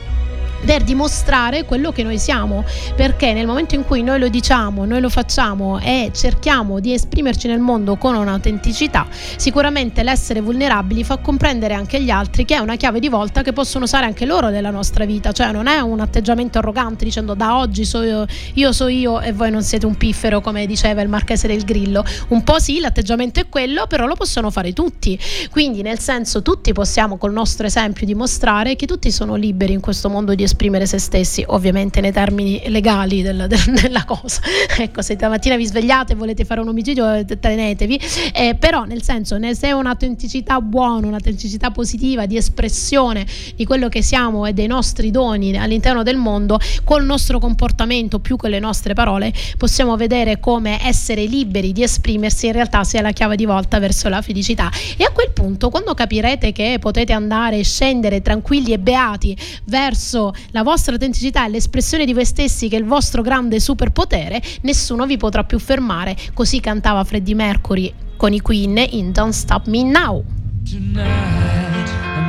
per 0.64 0.82
dimostrare 0.82 1.64
quello 1.64 1.92
che 1.92 2.02
noi 2.02 2.18
siamo, 2.18 2.64
perché 2.94 3.32
nel 3.32 3.46
momento 3.46 3.74
in 3.74 3.84
cui 3.84 4.02
noi 4.02 4.18
lo 4.18 4.28
diciamo, 4.28 4.84
noi 4.84 5.00
lo 5.00 5.08
facciamo 5.08 5.78
e 5.80 6.10
cerchiamo 6.14 6.80
di 6.80 6.92
esprimerci 6.92 7.48
nel 7.48 7.60
mondo 7.60 7.96
con 7.96 8.14
un'autenticità, 8.14 9.06
sicuramente 9.10 10.02
l'essere 10.02 10.40
vulnerabili 10.40 11.04
fa 11.04 11.16
comprendere 11.18 11.74
anche 11.74 11.96
agli 11.96 12.10
altri 12.10 12.44
che 12.44 12.56
è 12.56 12.58
una 12.58 12.76
chiave 12.76 13.00
di 13.00 13.08
volta 13.08 13.42
che 13.42 13.52
possono 13.52 13.84
usare 13.84 14.06
anche 14.06 14.26
loro 14.26 14.48
nella 14.48 14.70
nostra 14.70 15.04
vita, 15.04 15.32
cioè 15.32 15.52
non 15.52 15.66
è 15.66 15.80
un 15.80 16.00
atteggiamento 16.00 16.58
arrogante 16.58 17.04
dicendo 17.04 17.34
da 17.34 17.58
oggi 17.58 17.84
so 17.84 18.02
io, 18.02 18.26
io 18.54 18.72
so 18.72 18.88
io 18.88 19.20
e 19.20 19.32
voi 19.32 19.50
non 19.50 19.62
siete 19.62 19.86
un 19.86 19.96
piffero 19.96 20.40
come 20.40 20.66
diceva 20.66 21.00
il 21.00 21.08
marchese 21.08 21.46
del 21.46 21.64
Grillo, 21.64 22.04
un 22.28 22.42
po' 22.42 22.58
sì, 22.58 22.80
l'atteggiamento 22.80 23.40
è 23.40 23.48
quello, 23.48 23.86
però 23.86 24.06
lo 24.06 24.14
possono 24.14 24.50
fare 24.50 24.72
tutti, 24.72 25.18
quindi 25.50 25.82
nel 25.82 25.98
senso 25.98 26.42
tutti 26.42 26.72
possiamo 26.72 27.16
col 27.16 27.32
nostro 27.32 27.66
esempio 27.66 28.06
dimostrare 28.06 28.76
che 28.76 28.86
tutti 28.86 29.10
sono 29.10 29.34
liberi 29.34 29.72
in 29.72 29.80
questo 29.80 30.08
mondo 30.08 30.34
di 30.34 30.42
esprimere 30.50 30.86
se 30.86 30.98
stessi, 30.98 31.44
ovviamente 31.46 32.00
nei 32.00 32.12
termini 32.12 32.62
legali 32.66 33.22
del- 33.22 33.46
del- 33.48 33.74
della 33.80 34.04
cosa. 34.04 34.40
ecco, 34.78 35.02
se 35.02 35.14
stamattina 35.14 35.56
vi 35.56 35.66
svegliate 35.66 36.12
e 36.12 36.16
volete 36.16 36.44
fare 36.44 36.60
un 36.60 36.68
omicidio, 36.68 37.12
eh, 37.14 37.24
tenetevi. 37.24 38.00
Eh, 38.32 38.56
però, 38.58 38.84
nel 38.84 39.02
senso, 39.02 39.38
se 39.52 39.68
è 39.68 39.72
un'autenticità 39.72 40.60
buona, 40.60 41.06
un'autenticità 41.06 41.70
positiva 41.70 42.26
di 42.26 42.36
espressione 42.36 43.26
di 43.54 43.64
quello 43.64 43.88
che 43.88 44.02
siamo 44.02 44.46
e 44.46 44.52
dei 44.52 44.66
nostri 44.66 45.10
doni 45.10 45.56
all'interno 45.56 46.02
del 46.02 46.16
mondo, 46.16 46.58
col 46.84 47.04
nostro 47.04 47.38
comportamento 47.38 48.18
più 48.18 48.36
che 48.36 48.48
le 48.48 48.58
nostre 48.58 48.94
parole, 48.94 49.32
possiamo 49.56 49.96
vedere 49.96 50.40
come 50.40 50.78
essere 50.84 51.24
liberi 51.24 51.72
di 51.72 51.82
esprimersi 51.82 52.46
in 52.46 52.52
realtà 52.52 52.84
sia 52.84 53.00
la 53.00 53.12
chiave 53.12 53.36
di 53.36 53.44
volta 53.44 53.78
verso 53.78 54.08
la 54.08 54.22
felicità. 54.22 54.70
E 54.96 55.04
a 55.04 55.10
quel 55.10 55.30
punto, 55.32 55.70
quando 55.70 55.94
capirete 55.94 56.52
che 56.52 56.78
potete 56.80 57.12
andare 57.12 57.58
e 57.58 57.64
scendere 57.64 58.20
tranquilli 58.20 58.72
e 58.72 58.78
beati 58.78 59.36
verso 59.64 60.32
la 60.50 60.62
vostra 60.62 60.92
autenticità 60.92 61.46
e 61.46 61.50
l'espressione 61.50 62.04
di 62.04 62.12
voi 62.12 62.24
stessi, 62.24 62.68
che 62.68 62.76
è 62.76 62.78
il 62.78 62.84
vostro 62.84 63.22
grande 63.22 63.60
superpotere, 63.60 64.42
nessuno 64.62 65.06
vi 65.06 65.16
potrà 65.16 65.44
più 65.44 65.58
fermare. 65.58 66.16
Così 66.34 66.60
cantava 66.60 67.04
Freddie 67.04 67.34
Mercury 67.34 67.92
con 68.16 68.32
i 68.32 68.40
Queen 68.40 68.76
in 68.90 69.12
Don't 69.12 69.32
Stop 69.32 69.66
Me 69.66 69.82
Now. 69.82 70.24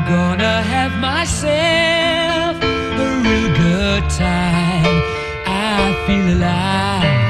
Gonna 0.07 0.61
have 0.61 0.97
myself 0.99 2.61
a 2.61 3.21
real 3.23 3.49
good 3.55 4.09
time. 4.09 5.01
I 5.45 5.93
feel 6.05 6.35
alive. 6.35 7.20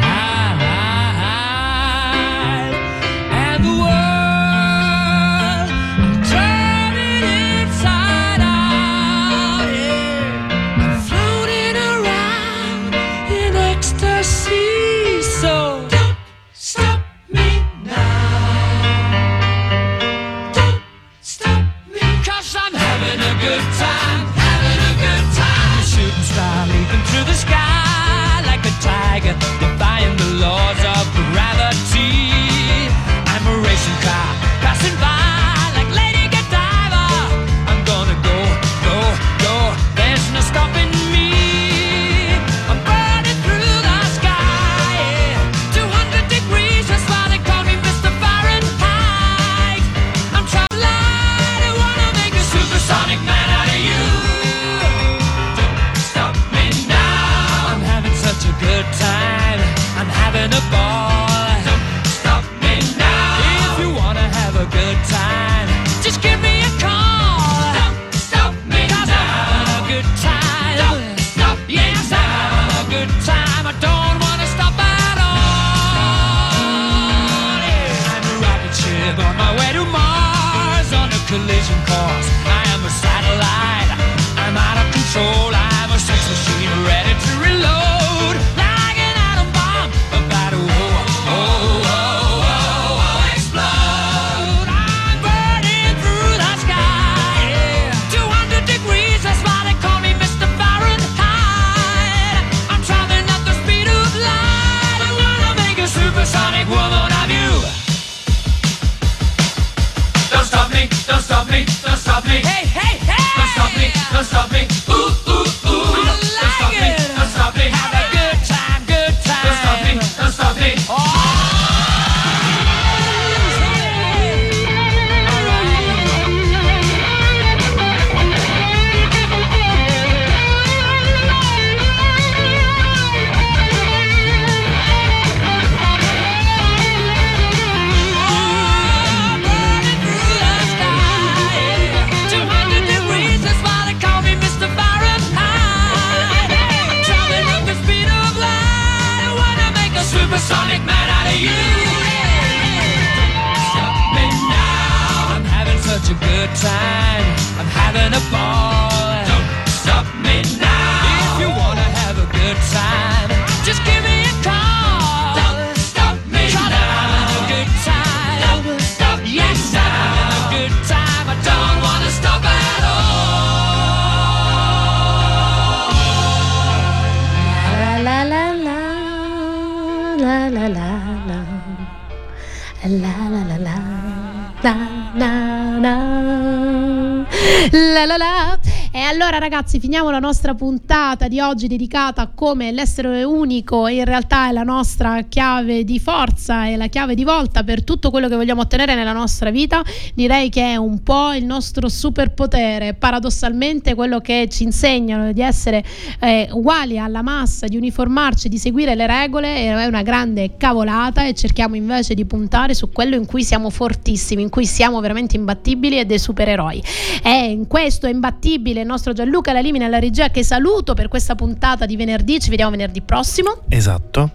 Ragazzi 189.52 189.82
finiamo 189.82 190.10
la 190.12 190.20
nostra 190.20 190.54
puntata 190.54 191.28
di 191.28 191.42
oggi 191.42 191.68
dedicata 191.68 192.22
a 192.22 192.32
come 192.34 192.72
l'essere 192.72 193.26
unico 193.26 193.88
in 193.88 194.06
realtà 194.06 194.48
è 194.48 194.54
la 194.54 194.64
nostra 194.64 195.24
chiave 195.24 195.84
di 195.84 196.00
forza 196.00 196.68
e 196.68 196.78
la 196.78 196.88
chiave 196.88 197.16
di 197.16 197.26
volta 197.26 197.62
per 197.66 197.84
tutto 197.84 198.12
quello 198.12 198.30
che 198.30 198.38
vogliamo 198.38 198.62
ottenere 198.62 198.96
nella 198.96 199.12
nostra 199.12 199.50
vita. 199.50 199.84
Direi 200.14 200.48
che 200.48 200.72
è 200.72 200.76
un 200.78 201.04
po' 201.04 201.34
il 201.34 201.44
nostro 201.44 201.90
superpotere. 201.90 202.94
Paradossalmente 202.94 203.94
quello 203.94 204.22
che 204.22 204.48
ci 204.50 204.64
insegnano 204.64 205.34
di 205.34 205.42
essere 205.42 205.84
eh, 206.22 206.48
uguali 206.54 206.98
alla 206.98 207.22
massa 207.22 207.68
di 207.68 207.76
uniformarci 207.76 208.48
di 208.48 208.58
seguire 208.58 208.96
le 208.96 209.06
regole 209.06 209.54
è 209.54 209.86
una 209.86 210.02
grande 210.02 210.56
cavolata 210.56 211.26
e 211.26 211.34
cerchiamo 211.34 211.76
invece 211.76 212.14
di 212.14 212.24
puntare 212.24 212.74
su 212.74 212.90
quello 212.90 213.18
in 213.18 213.26
cui 213.26 213.44
siamo 213.44 213.70
fortissimi 213.70 214.44
in 214.44 214.50
cui 214.50 214.66
siamo 214.66 215.02
veramente 215.02 215.36
imbattibili 215.36 216.00
e 216.00 216.06
dei 216.06 216.20
supereroi. 216.20 216.82
E 217.22 217.52
in 217.52 217.68
questo 217.68 218.06
è 218.06 218.12
imbattibile 218.12 218.80
il 218.80 218.88
nostro 218.88 219.12
Gianluca 219.12 219.40
Lalimina 219.52 219.86
alla 219.86 220.00
regia 220.00 220.30
che 220.30 220.44
saluto 220.44 220.94
per 220.94 221.08
questa 221.08 221.34
puntata 221.36 221.86
di 221.86 221.96
venerdì 221.96 222.40
ci 222.40 222.50
vediamo 222.50 222.72
venerdì 222.72 223.02
prossimo 223.02 223.62
Esatto. 223.70 224.30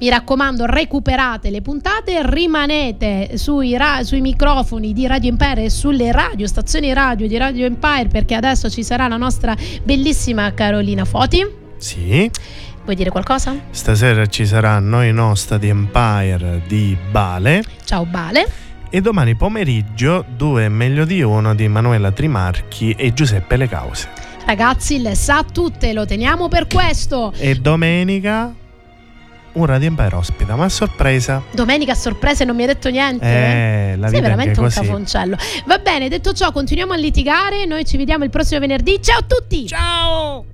mi 0.00 0.08
raccomando, 0.08 0.66
recuperate 0.66 1.50
le 1.50 1.62
puntate, 1.62 2.20
rimanete 2.24 3.36
sui, 3.38 3.76
ra- 3.76 4.02
sui 4.02 4.20
microfoni 4.20 4.92
di 4.92 5.06
Radio 5.06 5.30
Empire 5.30 5.64
e 5.64 5.70
sulle 5.70 6.10
radio, 6.10 6.46
stazioni 6.46 6.92
radio 6.92 7.28
di 7.28 7.36
Radio 7.36 7.66
Empire, 7.66 8.08
perché 8.08 8.34
adesso 8.34 8.68
ci 8.68 8.82
sarà 8.82 9.06
la 9.08 9.16
nostra 9.16 9.54
bellissima 9.84 10.52
Carolina 10.54 11.04
Foti. 11.04 11.46
Sì. 11.76 12.28
Vuoi 12.82 12.96
dire 12.96 13.10
qualcosa? 13.10 13.54
Stasera 13.70 14.24
ci 14.26 14.46
sarà 14.46 14.78
Noi 14.78 15.12
Nostra 15.12 15.58
di 15.58 15.68
Empire 15.68 16.62
di 16.66 16.96
Bale. 17.10 17.62
Ciao 17.84 18.04
Bale. 18.06 18.48
E 18.90 19.02
domani 19.02 19.34
pomeriggio 19.36 20.24
due 20.34 20.70
meglio 20.70 21.04
di 21.04 21.20
uno 21.20 21.54
di 21.54 21.68
Manuela 21.68 22.10
Trimarchi 22.10 22.92
e 22.92 23.12
Giuseppe 23.12 23.58
Le 23.58 23.68
Cause. 23.68 24.08
Ragazzi, 24.48 25.02
le 25.02 25.14
sa 25.14 25.44
tutte, 25.44 25.92
lo 25.92 26.06
teniamo 26.06 26.48
per 26.48 26.68
questo. 26.68 27.34
E 27.36 27.56
domenica 27.56 28.50
un 29.52 29.66
Radio 29.66 29.88
Empire 29.88 30.14
ospita, 30.14 30.56
ma 30.56 30.64
a 30.64 30.68
sorpresa. 30.70 31.42
Domenica 31.50 31.92
a 31.92 31.94
sorpresa 31.94 32.44
e 32.44 32.46
non 32.46 32.56
mi 32.56 32.62
hai 32.62 32.68
detto 32.68 32.88
niente. 32.88 33.26
Eh, 33.26 33.96
la 33.98 34.08
Sei 34.08 34.22
veramente 34.22 34.58
un 34.58 34.70
cafoncello. 34.70 35.36
Va 35.66 35.76
bene, 35.76 36.08
detto 36.08 36.32
ciò, 36.32 36.50
continuiamo 36.50 36.94
a 36.94 36.96
litigare. 36.96 37.66
Noi 37.66 37.84
ci 37.84 37.98
vediamo 37.98 38.24
il 38.24 38.30
prossimo 38.30 38.58
venerdì. 38.60 38.98
Ciao 39.02 39.18
a 39.18 39.24
tutti! 39.28 39.66
Ciao! 39.66 40.47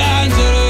angelo 0.00 0.69